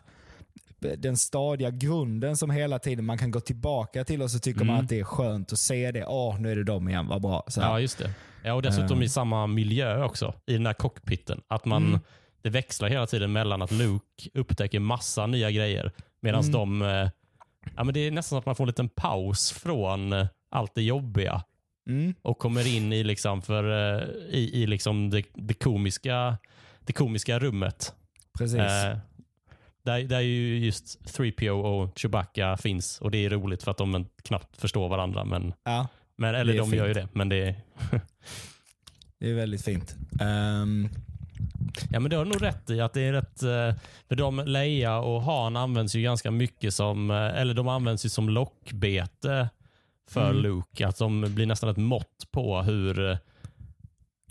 [0.98, 4.68] den stadiga grunden som hela tiden man kan gå tillbaka till och så tycker man
[4.74, 4.82] Mm.
[4.84, 6.04] att det är skönt att se det.
[6.06, 7.44] Åh, nu är det de igen, vad bra.
[7.48, 7.60] Så.
[7.60, 8.10] Ja, just det.
[8.44, 9.04] Ja, och dessutom Eh.
[9.04, 10.34] i samma miljö också.
[10.46, 11.40] I den här cockpiten.
[11.48, 12.00] Att man, Mm.
[12.42, 16.52] Det växlar hela tiden mellan att Luke upptäcker massa nya grejer medan Mm.
[16.52, 16.82] de...
[16.82, 17.08] eh,
[17.76, 20.74] Ja, men det är nästan så att man får en liten paus från eh, allt
[20.74, 21.42] det jobbiga
[21.88, 23.64] Mm, och kommer in i, liksom för,
[23.98, 26.38] eh, i, i liksom det, det, komiska,
[26.86, 27.92] det komiska rummet.
[28.38, 28.58] precis.
[28.60, 28.96] Eh,
[29.88, 34.06] där, där ju just 3PO och Chewbacca finns och det är roligt för att de
[34.22, 35.24] knappt förstår varandra.
[35.24, 37.08] Men, ja, men, eller Det de gör ju fint.
[37.12, 37.54] det, men det är,
[39.20, 39.96] det är väldigt fint.
[40.20, 40.88] Ehm,
[41.90, 43.42] Ja, men du har nog rätt i att det är rätt...
[43.42, 48.04] eh, För de, Leia och Han används ju ganska mycket som, eh, eller de används
[48.04, 49.48] ju som lockbete
[50.10, 50.42] för Mm.
[50.42, 50.86] Luke.
[50.88, 53.10] Att de blir nästan ett mått på hur...
[53.10, 53.16] eh,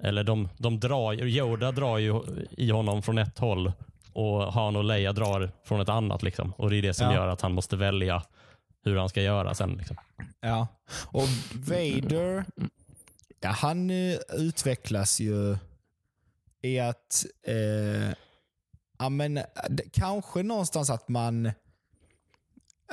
[0.02, 2.22] Eller de, de drar, Yoda drar ju
[2.58, 3.72] i honom från ett håll
[4.18, 6.24] och Han och Leia drar från ett annat.
[6.24, 6.54] Liksom.
[6.58, 7.14] Och Det är det som Ja.
[7.14, 8.24] gör att han måste välja
[8.84, 9.74] hur han ska göra sen.
[9.74, 9.98] Liksom.
[10.42, 10.68] ja.
[11.06, 12.46] Och Vader,
[13.40, 15.58] ja, han eh, utvecklas ju
[16.62, 18.14] i att, eh,
[19.00, 19.40] ja, men,
[19.94, 21.52] kanske någonstans att man,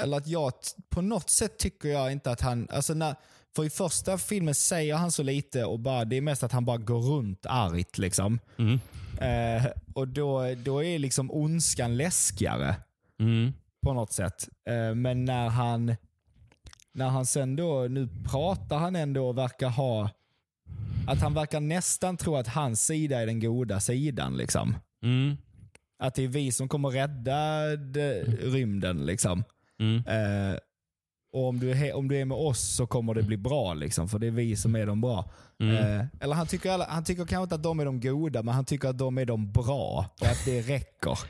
[0.00, 0.52] eller att jag
[0.88, 3.14] på något sätt tycker jag inte att han, alltså när,
[3.56, 6.64] för i första filmen säger han så lite och bara, det är mest att han
[6.64, 8.38] bara går runt argt liksom.
[8.58, 8.80] Mm.
[9.20, 12.76] Eh, och då, då är liksom ondskan läskigare
[13.20, 13.52] Mm.
[13.86, 14.48] på något sätt.
[14.68, 15.96] Eh, men när han,
[16.92, 20.10] när han sen då, nu pratar han ändå och verkar ha,
[21.06, 24.36] att han verkar nästan tro att hans sida är den goda sidan.
[24.36, 24.76] liksom.
[25.02, 25.36] Mm.
[25.98, 29.06] Att det är vi som kommer rädda det, rymden.
[29.06, 29.44] liksom.
[29.80, 29.96] Mm.
[29.96, 30.58] Eh,
[31.34, 34.08] och om du, är, om du är med oss så kommer det bli bra, liksom,
[34.08, 35.30] för det är vi som är de bra.
[35.60, 35.76] Mm.
[35.76, 38.54] Eh, eller han tycker, alla, han tycker kanske inte att de är de goda, men
[38.54, 41.18] han tycker att de är de bra och att det räcker.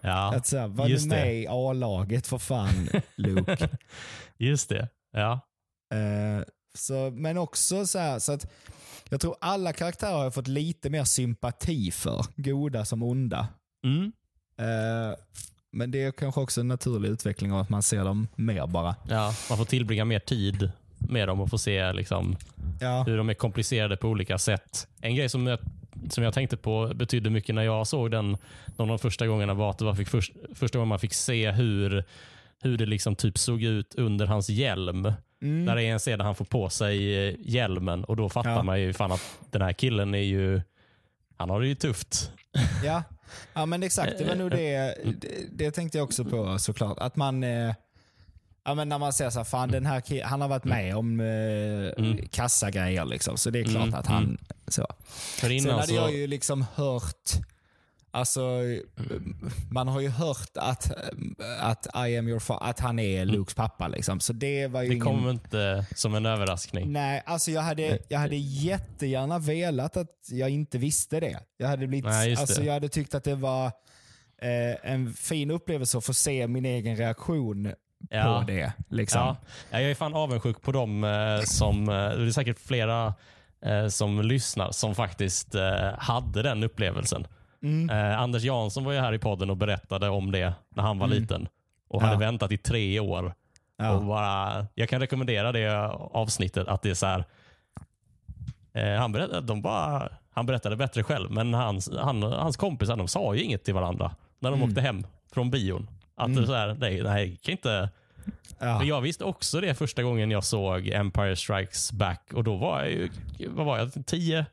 [0.00, 1.06] Ja, Att så här, var du det.
[1.06, 3.68] med i A-laget för fan, Luke.
[4.38, 4.88] just det.
[5.12, 5.40] Ja.
[5.94, 6.44] Eh,
[6.74, 8.52] så, men också så här, så att
[9.08, 12.24] jag tror alla karaktärer har jag fått lite mer sympati för.
[12.36, 13.48] Goda som onda.
[13.84, 14.12] Mm.
[14.58, 15.16] Eh,
[15.78, 18.94] men det är kanske också en naturlig utveckling av att man ser dem mer bara.
[19.08, 22.36] Ja, man får tillbringa mer tid med dem och få se liksom,
[22.80, 24.88] Ja, hur de är komplicerade på olika sätt.
[25.00, 25.58] En grej som jag,
[26.10, 28.30] som jag tänkte på betydde mycket när jag såg den
[28.76, 31.14] någon av de första gångerna var att det var fick först, första gången man fick
[31.14, 32.04] se hur,
[32.62, 35.12] hur det liksom typ såg ut under hans hjälm.
[35.42, 38.28] mm, Där det är en scen där han får på sig eh, hjälmen och då
[38.28, 38.62] fattar Ja.
[38.62, 40.60] man ju fan att den här killen är ju,
[41.36, 42.32] han har det ju tufft.
[42.84, 43.02] ja.
[43.54, 44.18] ja, men exakt.
[44.18, 46.98] Det var nog det, det, det tänkte jag också på såklart.
[46.98, 47.74] Att man, eh,
[48.64, 51.20] Ja, men när man ser så här, fan den här han har varit med om
[51.20, 53.36] eh, kassagrejer liksom.
[53.36, 54.38] Så det är klart Mm, att han...
[54.68, 54.86] Så.
[55.06, 55.94] För Sen hade så...
[55.94, 57.30] jag ju liksom hört,
[58.18, 58.40] alltså
[59.70, 60.90] man har ju hört att,
[61.60, 64.20] att I am your att han är Lukes pappa liksom.
[64.20, 64.98] Så det var ju Mm.
[64.98, 65.20] det ingen...
[65.22, 66.92] kom inte som en överraskning.
[66.92, 71.38] Nej, alltså jag hade, jag hade jättegärna velat att jag inte visste det.
[71.56, 73.66] Jag hade, blivit, Nej, alltså jag hade tyckt att det var
[74.42, 77.72] eh, en fin upplevelse att få se min egen reaktion
[78.10, 78.40] Ja.
[78.40, 78.72] på det.
[78.88, 79.20] Liksom.
[79.20, 79.36] Ja.
[79.70, 83.14] Ja, jag är fan avundsjuk på dem eh, som, eh, det är säkert flera
[83.64, 87.26] eh, som lyssnar som faktiskt eh, hade den upplevelsen.
[87.62, 87.90] Mm.
[87.90, 91.06] Eh, Anders Jansson var ju här i podden och berättade om det när han var
[91.06, 91.48] liten
[91.88, 92.06] och Ja.
[92.06, 93.34] hade väntat i tre år.
[93.76, 93.90] Ja.
[93.92, 96.68] Och bara, jag kan rekommendera det avsnittet.
[96.68, 97.24] att det är så här,
[98.72, 103.08] eh, han, berättade, de bara, han berättade bättre själv, men hans, han, hans kompisar de
[103.08, 105.88] sa ju inget till varandra när de åkte hem från bion.
[106.16, 107.90] Att det är så här, nej, nej, kan inte...
[108.58, 108.84] Ja.
[108.84, 112.90] Jag visste också det första gången jag såg Empire Strikes Back och då var jag
[112.90, 113.10] ju,
[113.48, 114.46] vad var jag, 10,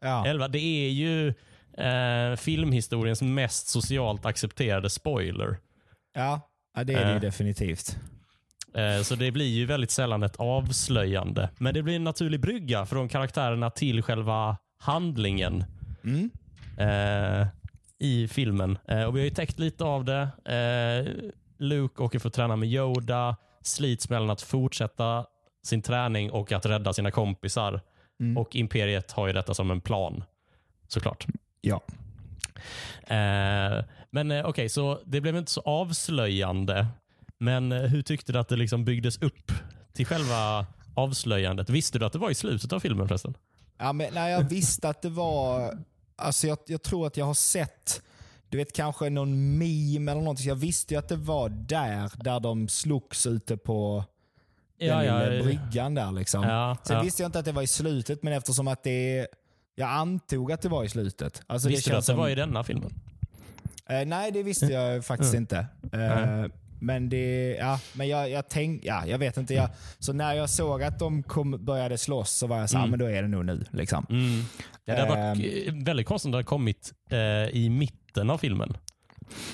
[0.00, 0.26] Ja.
[0.26, 0.48] 11.
[0.48, 1.34] Det är ju
[1.78, 5.56] eh, filmhistoriens mest socialt accepterade spoiler.
[6.14, 6.40] Ja.
[6.76, 7.20] ja, det är det ju Eh.
[7.20, 7.96] definitivt.
[8.74, 11.48] Eh, Så det blir ju väldigt sällan ett avslöjande.
[11.58, 15.64] Men det blir en naturlig brygga från karaktärerna till själva handlingen
[16.04, 16.30] Mm.
[16.78, 17.46] eh,
[17.98, 18.78] i filmen.
[19.06, 20.28] Och Vi har ju täckt lite av det.
[21.58, 25.26] Luke åker för att träna med Yoda, slits mellan att fortsätta
[25.66, 27.80] sin träning och att rädda sina kompisar.
[28.20, 28.36] Mm.
[28.38, 30.24] Och Imperiet har ju detta som en plan,
[30.88, 31.26] såklart.
[31.64, 31.82] Ja.
[33.06, 36.86] Eh, men eh, okej, så det blev inte så avslöjande.
[37.38, 39.52] Men eh, hur tyckte du att det liksom byggdes upp
[39.92, 41.70] till själva avslöjandet?
[41.70, 43.34] Visste du att det var i slutet av filmen förresten?
[43.78, 45.78] Ja, men när jag visste att det var...
[46.16, 48.02] Alltså jag, jag tror att jag har sett,
[48.48, 50.46] du vet kanske någon meme eller någonting.
[50.48, 54.04] Jag visste ju att det var där, där de slogs ute på
[54.78, 55.42] den Ja, lilla ja.
[55.42, 56.12] bryggan där.
[56.12, 56.42] Liksom.
[56.42, 57.02] Ja, Sen ja.
[57.02, 59.26] visste jag inte att det var i slutet, men eftersom att det
[59.74, 61.42] jag antog att det var i slutet.
[61.46, 62.90] Alltså Visste du att känns det som- var i denna filmen?
[63.88, 65.66] Eh, nej, det visste jag faktiskt inte.
[65.92, 66.44] Eh,
[66.80, 69.54] men det, ja, men jag, jag tänkte, ja, jag vet inte.
[69.54, 69.68] Jag,
[69.98, 72.90] så när jag såg att de kom, började slåss så var jag så Mm.
[72.90, 73.64] men då är det nog nu.
[73.70, 74.06] Liksom.
[74.10, 74.40] Mm.
[74.84, 75.76] Ja, det hade varit Ehm.
[75.78, 77.18] eh, väldigt konstigt om det hade kommit eh,
[77.56, 78.76] i mitten av filmen.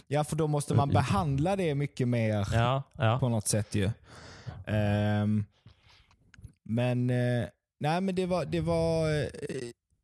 [0.07, 3.19] Ja, för då måste man behandla det mycket mer Ja, ja.
[3.19, 3.91] på något sätt ju.
[4.67, 5.45] Ehm,
[6.65, 7.45] men, eh,
[7.81, 9.27] nej men det var, det var eh,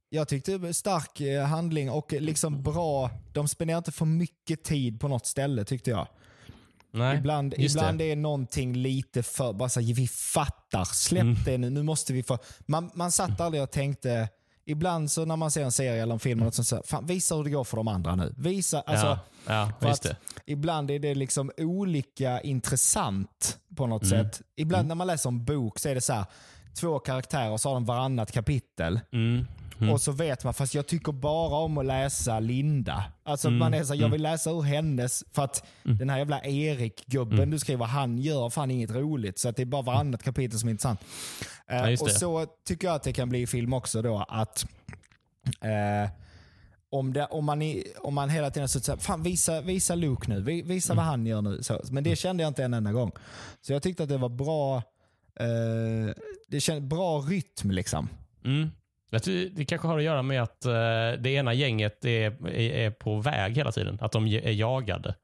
[0.09, 5.09] jag tyckte stark eh, handling och liksom bra, de spenderar inte för mycket tid på
[5.09, 6.09] något ställe tyckte jag.
[6.91, 8.13] Nej, Ibland, ibland det.
[8.13, 11.37] är någonting lite för, bara så här, vi fattar, släpp Mm.
[11.45, 12.39] det nu, nu måste vi få.
[12.67, 14.29] Man, man satt aldrig och tänkte,
[14.65, 17.07] ibland så när man ser en serie eller en film, och sånt så här, fan,
[17.07, 18.35] visa hur det går för de andra nu.
[18.37, 19.97] Visa, alltså, ja, ja.
[20.47, 24.25] Ibland är det liksom olika intressant på något Mm.
[24.25, 24.43] sätt.
[24.57, 26.25] Ibland när man läser en bok så är det så här,
[26.75, 29.01] två karaktärer och så har de varannat kapitel.
[29.13, 29.47] Mm.
[29.79, 29.91] Mm.
[29.93, 33.05] Och så vet man, fast jag tycker bara om att läsa Linda.
[33.25, 36.45] Alltså Mm, man är så jag vill läsa ur hennes, för att den här jävla
[36.45, 37.51] Erik-gubben Mm.
[37.51, 39.39] du skriver, han gör fan inget roligt.
[39.39, 41.01] Så det är bara varannat kapitel som är intressant.
[41.69, 44.27] Eh, Ja, just och så tycker jag att det kan bli i film också då,
[44.29, 44.67] att
[45.61, 46.11] eh,
[46.91, 50.41] om, det, om, man i, om man hela tiden säger fan visa, visa Luke nu,
[50.43, 51.05] vi- visa Mm.
[51.05, 51.63] vad han gör nu.
[51.63, 53.13] Så, men det kände jag inte en enda gång.
[53.61, 54.77] Så jag tyckte att det var bra,
[55.41, 56.15] eh,
[56.49, 58.09] det känd, bra rytm liksom.
[58.45, 58.71] Mm.
[59.17, 60.73] Jag tror det kanske har att göra med att eh,
[61.19, 63.99] det ena gänget är, är, på väg hela tiden.
[64.01, 65.15] Att de är jagade.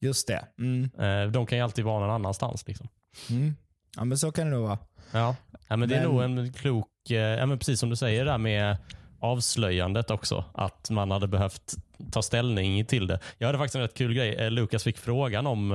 [0.00, 0.44] Just det.
[0.58, 0.90] Mm.
[0.98, 2.68] Eh, de kan ju alltid vara någon annanstans.
[2.68, 2.88] Liksom.
[3.30, 3.54] Mm.
[3.96, 4.78] Ja men så kan det nog vara.
[5.12, 5.36] Ja.
[5.68, 8.38] Ja, men det är nog en klok, eh, ja, men precis som du säger där
[8.38, 8.76] med
[9.20, 10.44] avslöjandet också.
[10.54, 11.74] Att man hade behövt
[12.12, 13.20] ta ställning till det.
[13.38, 14.50] Jag hade faktiskt en rätt kul grej.
[14.50, 15.72] Lukas fick frågan om,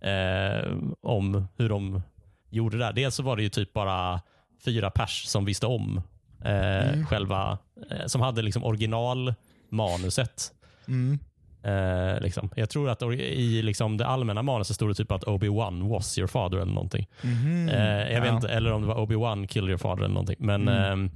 [0.00, 2.02] eh, om hur de
[2.50, 2.92] gjorde det där.
[2.92, 4.20] Dels så var det ju typ bara
[4.64, 6.02] fyra pers som visste om
[6.44, 7.58] eh, själva,
[7.90, 10.52] eh, som hade liksom originalmanuset.
[10.88, 11.18] Mm.
[11.62, 12.50] Eh, liksom.
[12.56, 16.26] Jag tror att i liksom det allmänna manuset stod det typ att Obi-Wan was your
[16.28, 17.06] father eller någonting.
[17.22, 18.34] Eh, jag vet Ja.
[18.34, 20.36] inte, eller om det var Obi-Wan killed your father eller någonting.
[20.38, 21.10] Men Mm.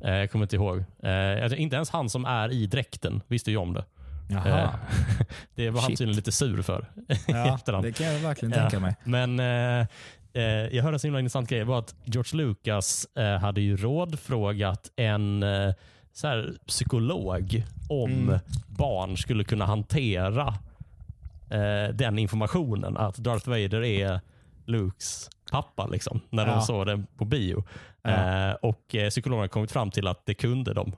[0.00, 0.78] eh, eh, jag kommer inte ihåg.
[1.02, 3.84] Eh, inte ens han som är i dräkten visste ju om det.
[4.30, 4.70] Jaha.
[5.54, 5.98] Det var han Shit.
[5.98, 6.86] tydligen lite sur för.
[7.26, 8.94] ja, det kan jag verkligen tänka mig.
[9.04, 9.40] Men
[10.38, 11.64] eh, jag hörde en så himla intressant grej.
[11.64, 15.74] var att George Lucas eh, hade ju rådfrågat en eh,
[16.12, 18.38] så här, psykolog om Mm.
[18.68, 20.54] barn skulle kunna hantera
[21.50, 22.96] eh, den informationen.
[22.96, 24.20] Att Darth Vader är
[24.66, 25.86] Lukes pappa.
[25.86, 26.52] Liksom, när Ja.
[26.54, 27.64] de såg den på bio.
[28.02, 28.10] Ja.
[28.48, 30.92] Eh, och eh, psykologen har kommit fram till att det kunde de.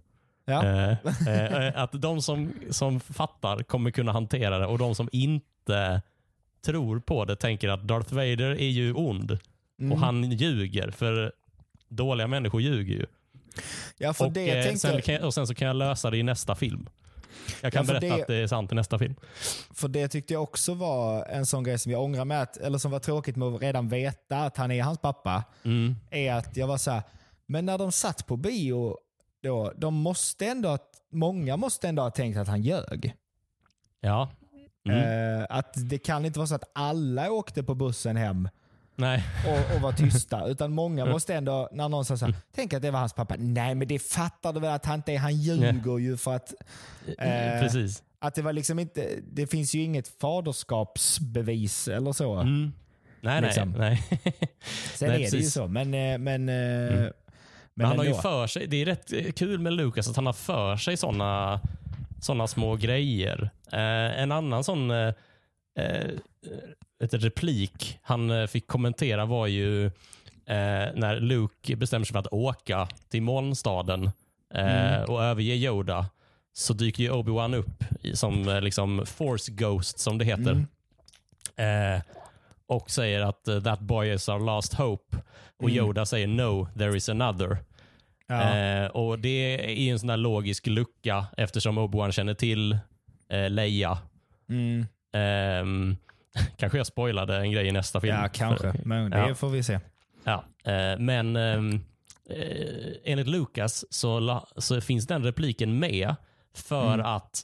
[0.44, 0.62] Ja.
[1.74, 6.02] Att de som, som fattar kommer kunna hantera det och de som inte
[6.64, 9.38] tror på det tänker att Darth Vader är ju ond
[9.80, 9.92] Mm.
[9.92, 10.90] och han ljuger.
[10.90, 11.32] För
[11.88, 13.06] dåliga människor ljuger ju.
[13.98, 16.22] Ja, Och, eh, tänkte sen kan jag, och sen så kan jag lösa det i
[16.22, 16.88] nästa film.
[17.62, 19.14] Jag kan Ja, berätta det- att det är sant i nästa film.
[19.74, 22.78] För det tyckte jag också var en sån grej som jag ångrar mig att, eller
[22.78, 25.44] som var tråkigt med att redan veta att han är hans pappa.
[25.62, 25.96] Mm.
[26.10, 27.02] Är att jag var så här,
[27.46, 28.96] men när de satt på bio,
[29.42, 30.78] då, de måste ändå,
[31.12, 33.14] många måste ändå ha tänkt att han ljög.
[34.00, 34.30] Ja.
[34.92, 35.40] Mm.
[35.40, 38.48] Eh, att det kan inte vara så att alla åkte på bussen hem
[39.46, 40.46] och, och var tysta.
[40.48, 43.34] Utan många måste ändå, när någon sa så här, tänk att det var hans pappa.
[43.38, 45.18] Nej men det fattar du väl att han inte är.
[45.18, 46.54] Han ljuger ju för att,
[47.18, 48.02] eh, Precis.
[48.18, 52.34] att det var liksom inte, det finns ju inget faderskapsbevis eller så.
[52.34, 52.72] Mm.
[53.20, 53.74] Nej, liksom.
[53.78, 54.02] nej.
[54.10, 54.22] nej.
[54.94, 55.52] Sen Nej, är det ju precis.
[55.52, 57.12] så, men, eh, men, eh, Men,
[57.74, 58.22] men han har ju ändå.
[58.22, 61.60] för sig, det är rätt kul med Lucas att han har för sig såna,
[62.20, 63.50] såna små grejer.
[63.72, 65.14] Eh, en annan sån eh,
[65.78, 66.10] eh,
[67.02, 72.32] ett replik han eh, fick kommentera var ju eh, när Luke bestämmer sig för att
[72.32, 74.04] åka till molnstaden
[74.54, 75.10] eh, Mm.
[75.10, 76.06] och överge Yoda
[76.52, 80.66] så dyker ju Obi-Wan upp som liksom force ghost som det heter.
[81.56, 82.00] Mm.
[82.66, 85.16] Och säger att that boy is our last hope.
[85.56, 85.76] Och Mm.
[85.76, 87.56] Yoda säger no, there is another.
[88.30, 88.56] Ja.
[88.56, 89.54] Eh, och Det
[89.88, 92.78] är en sån där logisk lucka eftersom Obi-Wan känner till
[93.28, 93.98] eh, Leia.
[94.48, 94.86] Mm.
[95.12, 95.96] Ehm,
[96.56, 98.16] kanske jag spoilade en grej i nästa film.
[98.16, 98.74] ja, kanske.
[98.84, 99.34] Men det Ja.
[99.34, 99.80] får vi se.
[100.24, 101.80] Ja, eh, men ehm,
[102.30, 106.14] eh, enligt Lucas så, så finns den repliken med
[106.54, 107.06] för Mm.
[107.06, 107.42] att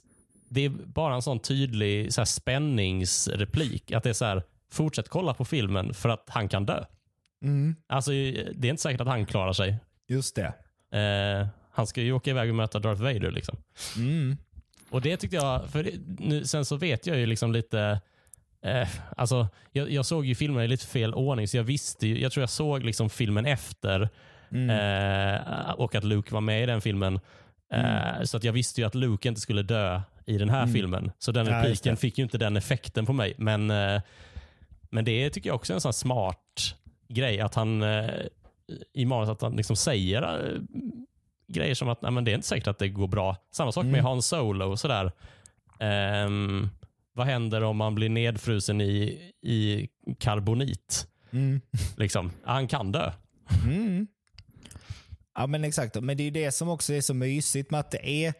[0.49, 3.91] det är bara en sån tydlig så här, spänningsreplik.
[3.91, 6.83] Att det är så här, fortsätt kolla på filmen för att han kan dö.
[7.43, 7.75] Mm.
[7.87, 9.75] Alltså, det är inte säkert att han klarar sig.
[10.09, 10.53] Just det.
[10.91, 13.31] Eh, han ska ju åka iväg och möta Darth Vader.
[13.31, 13.57] Liksom.
[13.97, 14.37] Mm.
[14.89, 17.99] Och det tyckte jag, för nu, sen så vet jag ju liksom lite,
[18.63, 22.21] eh, alltså jag, jag såg ju filmen i lite fel ordning så jag visste ju,
[22.21, 24.09] jag tror jag såg liksom filmen efter
[24.51, 24.69] Mm.
[24.69, 27.19] eh, och att Luke var med i den filmen.
[27.73, 30.73] Eh, Så att jag visste ju att Luke inte skulle dö i den här Mm.
[30.73, 31.11] filmen.
[31.19, 32.01] Så den Ja, repliken det.
[32.01, 33.33] fick ju inte den effekten på mig.
[33.37, 34.01] Men, eh,
[34.89, 36.75] men det tycker jag också är en sån smart
[37.09, 38.09] grej att han eh,
[38.93, 40.61] i manus att han liksom säger eh,
[41.47, 43.37] grejer som att Nej, men det är inte säkert att det går bra.
[43.51, 44.05] Samma sak med Mm.
[44.05, 44.65] Han Solo.
[44.71, 45.11] och Sådär.
[45.79, 46.69] Ehm,
[47.13, 49.87] vad händer om man blir nedfrusen i, i
[50.19, 51.07] karbonit?
[51.31, 51.61] Mm.
[51.97, 52.31] Liksom.
[52.43, 53.11] Han kan dö.
[53.65, 54.07] Mm.
[55.35, 56.01] Ja men exakt.
[56.01, 58.33] Men det är det som också är så mysigt med att det är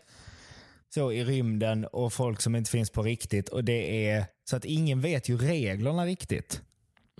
[0.93, 3.49] så i rymden och folk som inte finns på riktigt.
[3.49, 6.61] Och det är Så att ingen vet ju reglerna riktigt.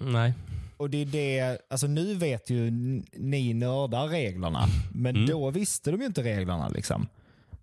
[0.02, 0.34] Nej.
[0.78, 2.72] Och det är det, alltså nu vet ju
[3.14, 5.30] ni nördar reglerna, men Mm.
[5.30, 6.70] då visste de ju inte reglerna.
[6.70, 7.08] liksom.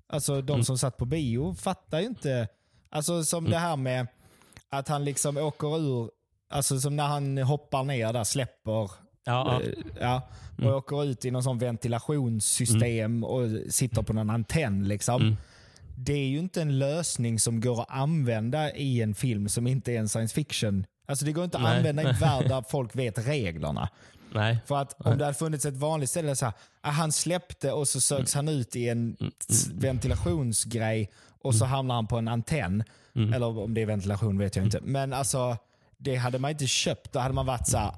[0.06, 0.64] Alltså de Mm.
[0.64, 2.48] som satt på bio fattar ju inte.
[2.90, 4.06] Alltså som det här med
[4.68, 6.10] att han liksom åker ur,
[6.50, 8.90] alltså som när han hoppar ner där, släpper Ja,
[9.26, 9.62] ja.
[9.62, 10.22] Eh, Ja,
[10.56, 10.74] och Mm.
[10.74, 14.88] åker ut i någon sån ventilationssystem och sitter på någon antenn.
[14.88, 15.22] Liksom.
[15.22, 15.36] Mm.
[15.98, 19.92] Det är ju inte en lösning som går att använda i en film som inte
[19.92, 20.86] är en science fiction.
[21.06, 21.76] Alltså det går inte att Nej.
[21.76, 23.88] använda i en värld där folk vet reglerna.
[24.32, 24.58] Nej.
[24.66, 27.88] För att om det hade funnits ett vanligt ställe, så här, ah, han släppte och
[27.88, 29.16] så söks han ut i en
[29.50, 31.10] s- ventilationsgrej
[31.42, 32.84] och så hamnar han på en antenn.
[33.34, 34.80] Eller om det är ventilation vet jag inte.
[34.82, 35.56] Men alltså,
[35.98, 37.12] det hade man inte köpt.
[37.12, 37.92] Då hade man varit så här: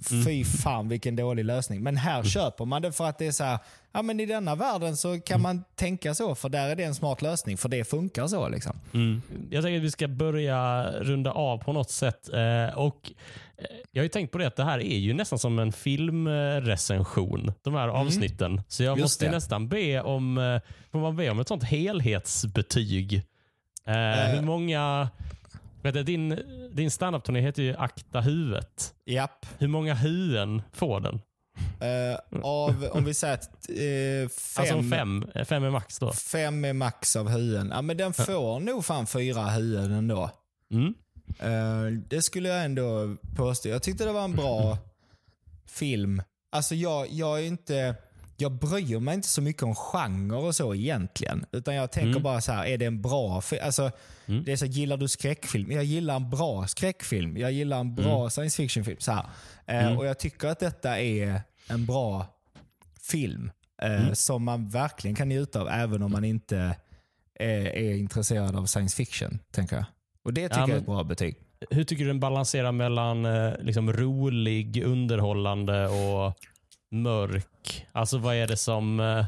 [0.00, 1.82] okej, fy fan vilken dålig lösning.
[1.82, 3.58] Men här köper man det för att det är så här,
[3.92, 6.94] ja men i denna världen så kan man tänka så, för där är det en
[6.94, 8.48] smart lösning, för det funkar så.
[8.48, 8.80] liksom.
[8.94, 9.22] Mm.
[9.50, 12.28] Jag tänker att vi ska börja runda av på något sätt.
[12.32, 13.12] Eh, och
[13.58, 15.72] eh, Jag har ju tänkt på det att det här är ju nästan som en
[15.72, 18.60] filmrecension, de här avsnitten.
[18.68, 18.98] Så jag Mm.
[18.98, 19.30] Just måste det.
[19.30, 20.60] nästan be om, eh,
[20.92, 23.22] får man be om ett sånt helhetsbetyg.
[23.86, 25.08] Eh, hur många,
[25.86, 26.38] vet du, din,
[26.72, 28.94] din standup-turné heter ju Akta huvudet.
[29.06, 29.46] Japp.
[29.58, 31.20] Hur många huvuden får den?
[31.80, 36.12] Eh, av, om vi säger att eh, fem, Alltså fem, fem är max då.
[36.12, 37.68] fem är max av huvuden.
[37.74, 40.30] Ja, men den får nog fan fyra huvuden ändå.
[40.72, 40.94] Mm.
[41.38, 43.68] Eh, det skulle jag ändå påstå.
[43.68, 44.78] Jag tyckte det var en bra
[45.68, 46.22] film.
[46.52, 47.94] Alltså jag, jag är inte...
[48.36, 51.44] Jag bryr mig inte så mycket om genre och så egentligen.
[51.52, 52.22] Utan jag tänker Mm.
[52.22, 53.62] bara så här, är det en bra film?
[53.64, 53.90] Alltså,
[54.26, 54.44] Mm.
[54.44, 55.72] det är så, gillar du skräckfilm?
[55.72, 57.36] Jag gillar en bra skräckfilm.
[57.36, 58.96] Jag gillar en bra science fiction-film.
[59.00, 59.12] Så.
[59.12, 59.98] Eh, Mm.
[59.98, 62.26] Och jag tycker att detta är en bra
[63.00, 63.50] film.
[63.82, 64.14] eh, Mm.
[64.14, 66.76] Som man verkligen kan njuta av även om man inte
[67.40, 69.38] är, är intresserad av science fiction.
[69.50, 69.84] tänker jag.
[70.24, 71.36] Och det tycker Ja, jag är men- ett bra betyg.
[71.70, 76.34] Hur tycker du den balanserar mellan eh, liksom rolig, underhållande och
[76.90, 77.86] mörk?
[77.92, 79.00] Alltså vad är det som...
[79.00, 79.24] Eh,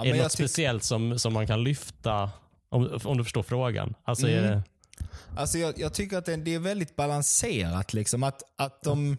[0.00, 2.30] Ja, är det något speciellt som, som man kan lyfta?
[2.68, 3.94] Om, om du förstår frågan.
[4.04, 4.50] Alltså är Mm.
[4.50, 4.62] det,
[5.36, 7.92] Alltså jag, jag tycker att det, det är väldigt balanserat.
[7.94, 8.22] Liksom.
[8.22, 9.16] Att, att de,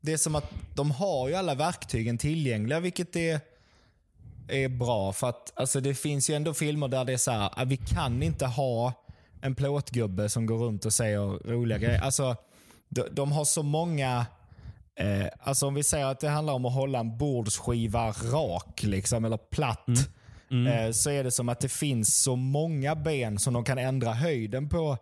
[0.00, 3.40] det är som att de har ju alla verktygen tillgängliga, vilket är,
[4.48, 5.12] är bra.
[5.12, 7.76] För att alltså det finns ju ändå filmer där det är så här, att vi
[7.76, 8.92] kan inte ha
[9.40, 12.00] en plåtgubbe som går runt och säger roliga grejer.
[12.00, 12.36] Alltså,
[12.88, 14.26] de, de har så många...
[15.00, 19.24] Eh, alltså om vi säger att det handlar om att hålla en bordsskiva rak, liksom,
[19.24, 19.86] eller platt.
[20.50, 24.12] Eh, så är det som att det finns så många ben som de kan ändra
[24.12, 24.98] höjden på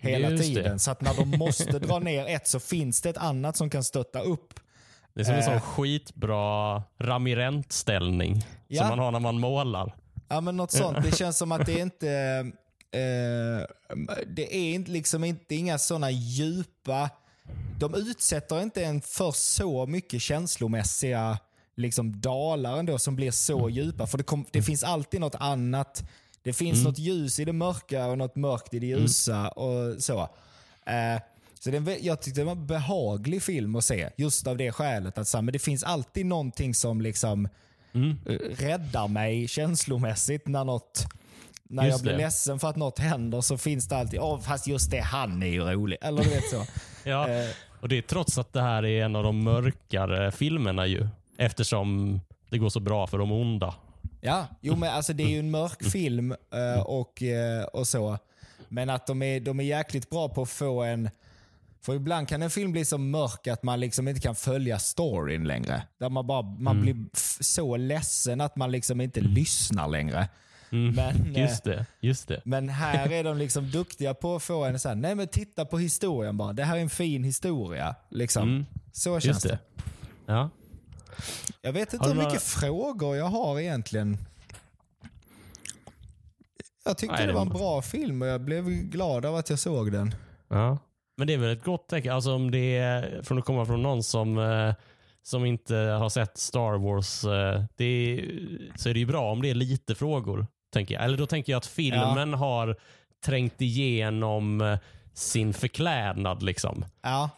[0.00, 0.54] hela Just det.
[0.54, 0.78] tiden.
[0.78, 3.84] Så att när de måste dra ner ett så finns det ett annat som kan
[3.84, 4.60] stötta upp.
[5.14, 5.60] Det är som en sån Eh.
[5.60, 8.80] skitbra ramirentställning Ja.
[8.80, 9.94] som man har när man målar.
[10.28, 10.98] Ja, men något sånt.
[11.02, 12.08] Det känns som att det inte...
[12.92, 13.66] Eh,
[14.26, 17.10] det är inte, liksom inte inga sådana djupa...
[17.78, 21.38] De utsätter inte en för så mycket känslomässiga
[21.76, 24.06] liksom, dalar ändå som blir så djupa.
[24.06, 26.04] För det, kom, det finns alltid något annat.
[26.42, 29.48] Det finns något ljus i det mörka och något mörkt i det ljusa.
[29.48, 30.20] och så.
[30.86, 31.22] Eh,
[31.60, 34.10] så det, jag tyckte det var en behaglig film att se.
[34.16, 35.18] Just av det skälet.
[35.18, 37.48] Att, så men det finns alltid någonting som liksom
[38.26, 41.06] eh, räddar mig känslomässigt när något
[41.72, 42.18] när Just jag blir det.
[42.18, 45.46] ledsen för att något händer så finns det alltid, åh fast just det, han är
[45.46, 45.98] ju rolig.
[46.00, 46.64] Eller du vet så.
[47.04, 47.28] Ja.
[47.28, 47.48] Eh.
[47.80, 51.08] Och Det är trots att det här är en av de mörkare filmerna ju.
[51.38, 52.20] Eftersom
[52.50, 53.74] det går så bra för de onda.
[54.20, 58.18] Ja, jo men alltså det är ju en mörk film eh, och, eh, och så.
[58.68, 61.10] Men att de är, de är jäkligt bra på att få en...
[61.84, 65.44] För ibland kan en film bli så mörk att man liksom inte kan följa storyn
[65.44, 65.82] längre.
[66.00, 70.28] Där man, bara, man blir f- så ledsen att man liksom inte lyssnar längre.
[70.96, 71.32] Men, Mm.
[71.42, 71.86] Just det.
[72.00, 72.40] Just det.
[72.44, 75.64] Men här är de liksom duktiga på att få en så här, nej men titta
[75.64, 76.52] på historien bara.
[76.52, 77.94] Det här är en fin historia.
[78.10, 78.66] Liksom.
[78.92, 79.28] Så känns Mm.
[79.34, 79.82] Just det.
[80.26, 80.32] det.
[80.32, 80.50] Ja.
[81.62, 84.16] Jag vet inte hur mycket några- frågor jag har egentligen.
[86.84, 89.58] Jag tyckte Nej, det var en bra film och jag blev glad av att jag
[89.58, 90.14] såg den.
[90.48, 90.78] Ja.
[91.16, 92.12] Men det är väl ett gott tecken.
[92.14, 94.74] Alltså om det är från att komma från någon som, eh,
[95.22, 97.24] som inte har sett Star Wars.
[97.24, 98.20] Eh, det är,
[98.78, 100.46] så är det ju bra om det är lite frågor.
[100.72, 101.04] Tänker jag.
[101.04, 102.76] Eller då tänker jag att filmen har
[103.24, 104.78] trängt igenom eh,
[105.14, 106.42] sin förklädnad.
[106.42, 106.84] Liksom.
[107.02, 107.30] Ja,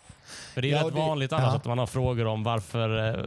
[0.55, 1.57] För det är Ja, rätt det- vanligt annars ja.
[1.57, 3.25] att man har frågor om varför, eh,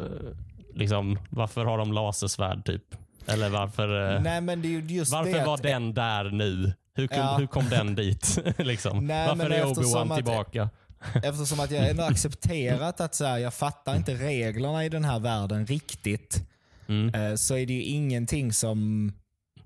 [0.76, 2.84] liksom, varför har de lasersvärd typ?
[3.28, 6.24] Eller varför, eh, nej men det är ju just varför det var att, den där
[6.24, 6.74] nu?
[6.96, 7.38] Hur, kun, Ja.
[7.38, 8.40] hur kom den dit?
[8.58, 9.08] liksom?
[9.08, 10.70] Nej, varför är Obi-Wan att- tillbaka?
[11.24, 15.20] eftersom att jag ändå accepterat att så här, jag fattar inte reglerna i den här
[15.20, 16.48] världen riktigt.
[16.88, 17.38] Mm.
[17.38, 19.12] Så är det ju ingenting som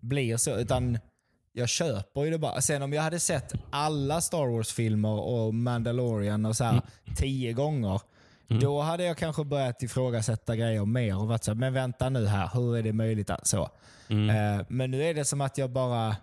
[0.02, 0.58] blir så.
[0.58, 0.98] Utan
[1.54, 2.62] jag köper ju det bara.
[2.62, 6.82] Sen om jag hade sett alla Star Wars-filmer och Mandalorian och så här
[7.16, 8.02] tio gånger.
[8.62, 12.26] Då hade jag kanske börjat ifrågasätta grejer mer och varit så här, men vänta nu
[12.28, 13.30] här, hur är det möjligt?
[13.30, 13.62] Att, så.
[14.10, 16.16] Eh, Men nu är det som att jag bara...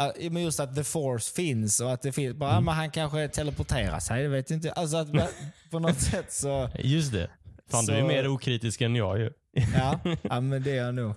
[0.00, 2.34] Uh, men just att the force finns och att det finns.
[2.36, 4.72] Bara, men han kanske teleporterar sig, det vet jag inte.
[4.72, 5.08] Alltså att
[5.70, 6.68] på något sätt så...
[6.78, 7.30] Just det.
[7.70, 9.30] Fan, du är Så- mer okritisk än jag ju.
[9.74, 11.14] Ja, ja men det är jag nog.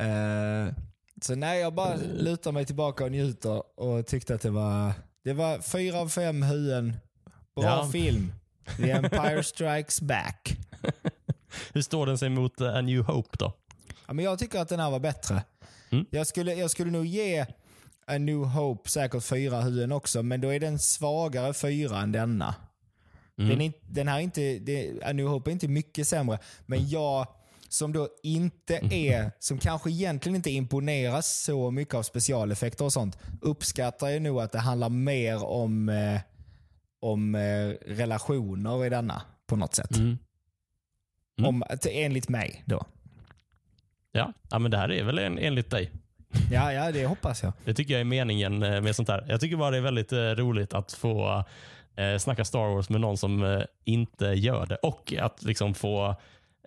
[0.00, 0.72] Eh,
[1.22, 4.92] så nej, jag bara lutar mig tillbaka och njuter och tyckte att det var,
[5.24, 6.96] det var fyra av fem huvuden.
[7.56, 7.88] Bra Ja.
[7.92, 8.32] film.
[8.76, 10.56] The Empire Strikes Back.
[11.72, 13.52] Hur står den sig mot eh, A New Hope då?
[14.06, 15.42] Ja, men jag tycker att den här var bättre.
[15.90, 16.06] Mm.
[16.10, 17.46] Jag, skulle, jag skulle nog ge
[18.06, 22.54] A New Hope säkert fyra huvuden också, men då är den svagare fyra än denna.
[23.38, 23.50] Mm.
[23.50, 26.88] Den, är, den här är inte, det, A New Hope är inte mycket sämre, men
[26.88, 27.26] jag
[27.70, 33.18] som då inte är, som kanske egentligen inte imponeras så mycket av specialeffekter och sånt,
[33.40, 36.20] uppskattar jag nog att det handlar mer om, eh,
[37.00, 39.96] om eh, relationer i denna på något sätt.
[39.96, 40.18] Mm.
[41.38, 41.48] Mm.
[41.48, 42.84] Om, enligt mig då.
[44.12, 44.32] Ja.
[44.50, 45.90] ja, men det här är väl en, enligt dig.
[46.52, 47.52] Ja, ja, det hoppas jag.
[47.64, 49.26] Det tycker jag är meningen eh, med sånt här.
[49.28, 51.44] Jag tycker bara det är väldigt eh, roligt att få
[51.96, 56.16] eh, snacka Star Wars med någon som eh, inte gör det och att liksom få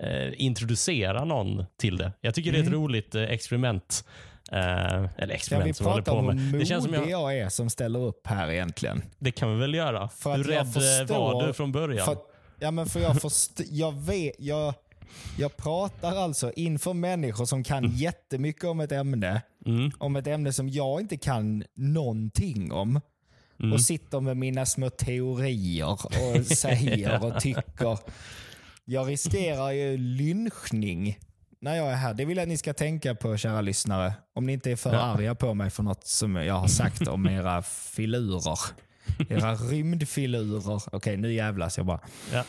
[0.01, 2.11] eh, introducera någon till det.
[2.21, 4.05] Jag tycker det är ett roligt eh, experiment.
[4.51, 6.37] Eh, eller vi experiment som vi håller prata på om med.
[6.37, 9.01] hur Det, känns som modig jag, jag är som ställer upp här egentligen?
[9.19, 10.09] det kan vi väl göra.
[10.09, 12.05] För Hur rädd eh, förstår- var du från början?
[12.05, 12.17] För,
[12.59, 14.73] ja, men för jag, först, jag, vet, jag,
[15.37, 19.41] jag pratar alltså inför människor som kan jättemycket om ett ämne.
[19.65, 19.91] Mm.
[19.97, 23.01] Om ett ämne som jag inte kan någonting om.
[23.59, 23.73] Mm.
[23.73, 27.97] Och sitter med mina små teorier och säger och tycker.
[28.85, 31.17] Jag riskerar ju lynchning
[31.61, 32.13] när jag är här.
[32.13, 34.13] Det vill jag att ni ska tänka på kära lyssnare.
[34.35, 34.99] Om ni inte är för Ja.
[34.99, 38.59] arga på mig för något som jag har sagt om era filurer.
[39.29, 40.81] Era rymdfilurer.
[40.95, 41.99] Okej, nu jävlas jag bara.
[42.33, 42.43] Ja.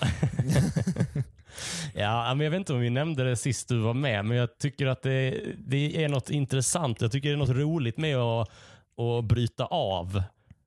[1.94, 4.58] ja, men jag vet inte om vi nämnde det sist du var med, men jag
[4.58, 7.00] tycker att det, det är något intressant.
[7.00, 8.48] Jag tycker det är något roligt med att,
[8.98, 10.22] att bryta av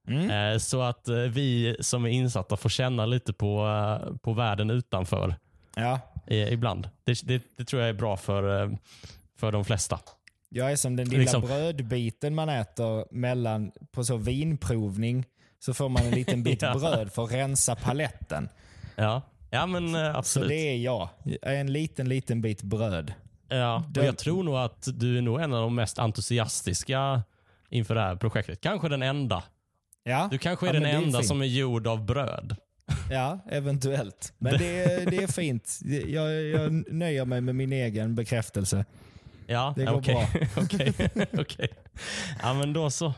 [0.09, 0.53] Mm.
[0.53, 4.69] Eh, Så att eh, vi som är insatta får känna lite på, eh, på världen
[4.69, 5.35] utanför
[5.77, 6.89] Ja, eh, ibland.
[7.03, 8.69] Det, det, det tror jag är bra för, eh,
[9.35, 9.99] för de flesta.
[10.49, 15.25] jag är som den lilla Liksom- brödbiten man äter mellan, på så vinprovning.
[15.59, 16.73] Så får man en liten bit Ja.
[16.79, 18.49] bröd för att rensa paletten.
[18.95, 20.49] Ja, ja men eh, Så absolut.
[20.49, 21.09] det är jag.
[21.41, 23.13] Är en liten, liten bit bröd.
[23.49, 27.23] Ja, och jag tror nog att du är nog en av de mest entusiastiska
[27.69, 28.61] inför det här projektet.
[28.61, 29.43] Kanske den enda.
[30.03, 31.27] Ja, Du kanske är ja, den enda fint.
[31.27, 32.55] som är gjord av bröd.
[33.11, 34.33] Ja, eventuellt.
[34.37, 35.79] Men det, är- det är fint.
[36.07, 38.85] Jag, jag nöjer mig med min egen bekräftelse.
[39.49, 40.27] Ja, Det går okej.
[40.57, 40.93] Okej,
[41.39, 41.69] okej.
[42.41, 43.13] Ja, men då så.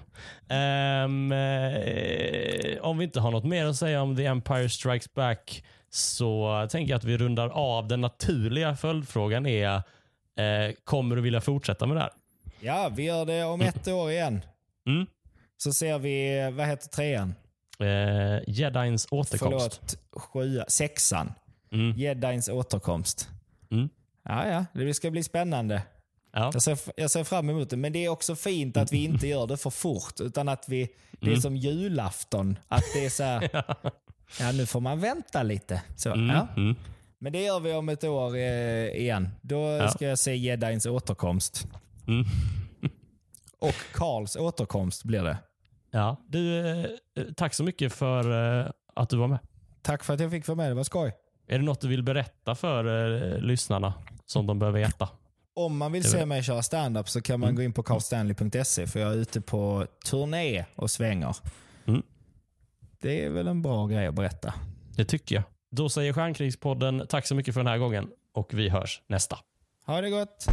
[0.49, 5.63] Ehm, eh, om vi inte har något mer att säga om The Empire Strikes Back
[5.89, 7.87] så tänker jag att vi rundar av.
[7.87, 12.11] Den naturliga följdfrågan är, eh, kommer du vilja fortsätta med det här?
[12.59, 14.41] Ja, vi gör det om ett år igen.
[14.87, 15.05] Mm.
[15.57, 17.35] Så ser vi, vad heter trean?
[17.79, 19.39] Eh, Jedins återkomst.
[19.39, 21.33] Förlåt, sjua, sexan.
[21.71, 21.97] Mm.
[21.97, 23.29] Jedins återkomst.
[23.71, 23.89] Mm.
[24.23, 25.81] Ja, ja, det ska bli spännande.
[26.33, 26.49] Ja.
[26.53, 27.77] Jag ser, jag ser fram emot det.
[27.77, 30.19] Men det är också fint att vi inte gör det för fort.
[30.19, 31.41] Utan att vi, det är Mm.
[31.41, 32.59] som julafton.
[32.67, 33.49] Att det är så här,
[34.39, 35.81] ja nu får man vänta lite.
[35.95, 36.35] Så, Mm.
[36.35, 36.47] ja.
[36.57, 36.75] Mm.
[37.19, 39.29] Men det gör vi om ett år eh, igen.
[39.41, 41.67] Då ska jag se Jedins återkomst.
[42.07, 42.25] Mm.
[43.59, 45.37] Och Karls återkomst blir det.
[45.91, 46.17] Ja.
[46.27, 46.85] Du, eh,
[47.35, 49.39] tack så mycket för eh, att du var med.
[49.81, 51.13] Tack för att jag fick vara med, det var skoj.
[51.47, 52.85] Är det något du vill berätta för
[53.33, 53.93] eh, lyssnarna
[54.25, 55.09] som de behöver veta?
[55.53, 57.55] Om man vill se mig köra stand-up så kan man Mm.
[57.55, 61.35] gå in på carlstanley.se för jag är ute på turné och svänger.
[61.85, 62.01] Mm.
[63.01, 64.53] Det är väl en bra grej att berätta.
[64.95, 65.43] Det tycker jag.
[65.71, 69.37] Då säger Stjärnkrigspodden tack så mycket för den här gången och vi hörs nästa.
[69.85, 70.45] Ha det gott!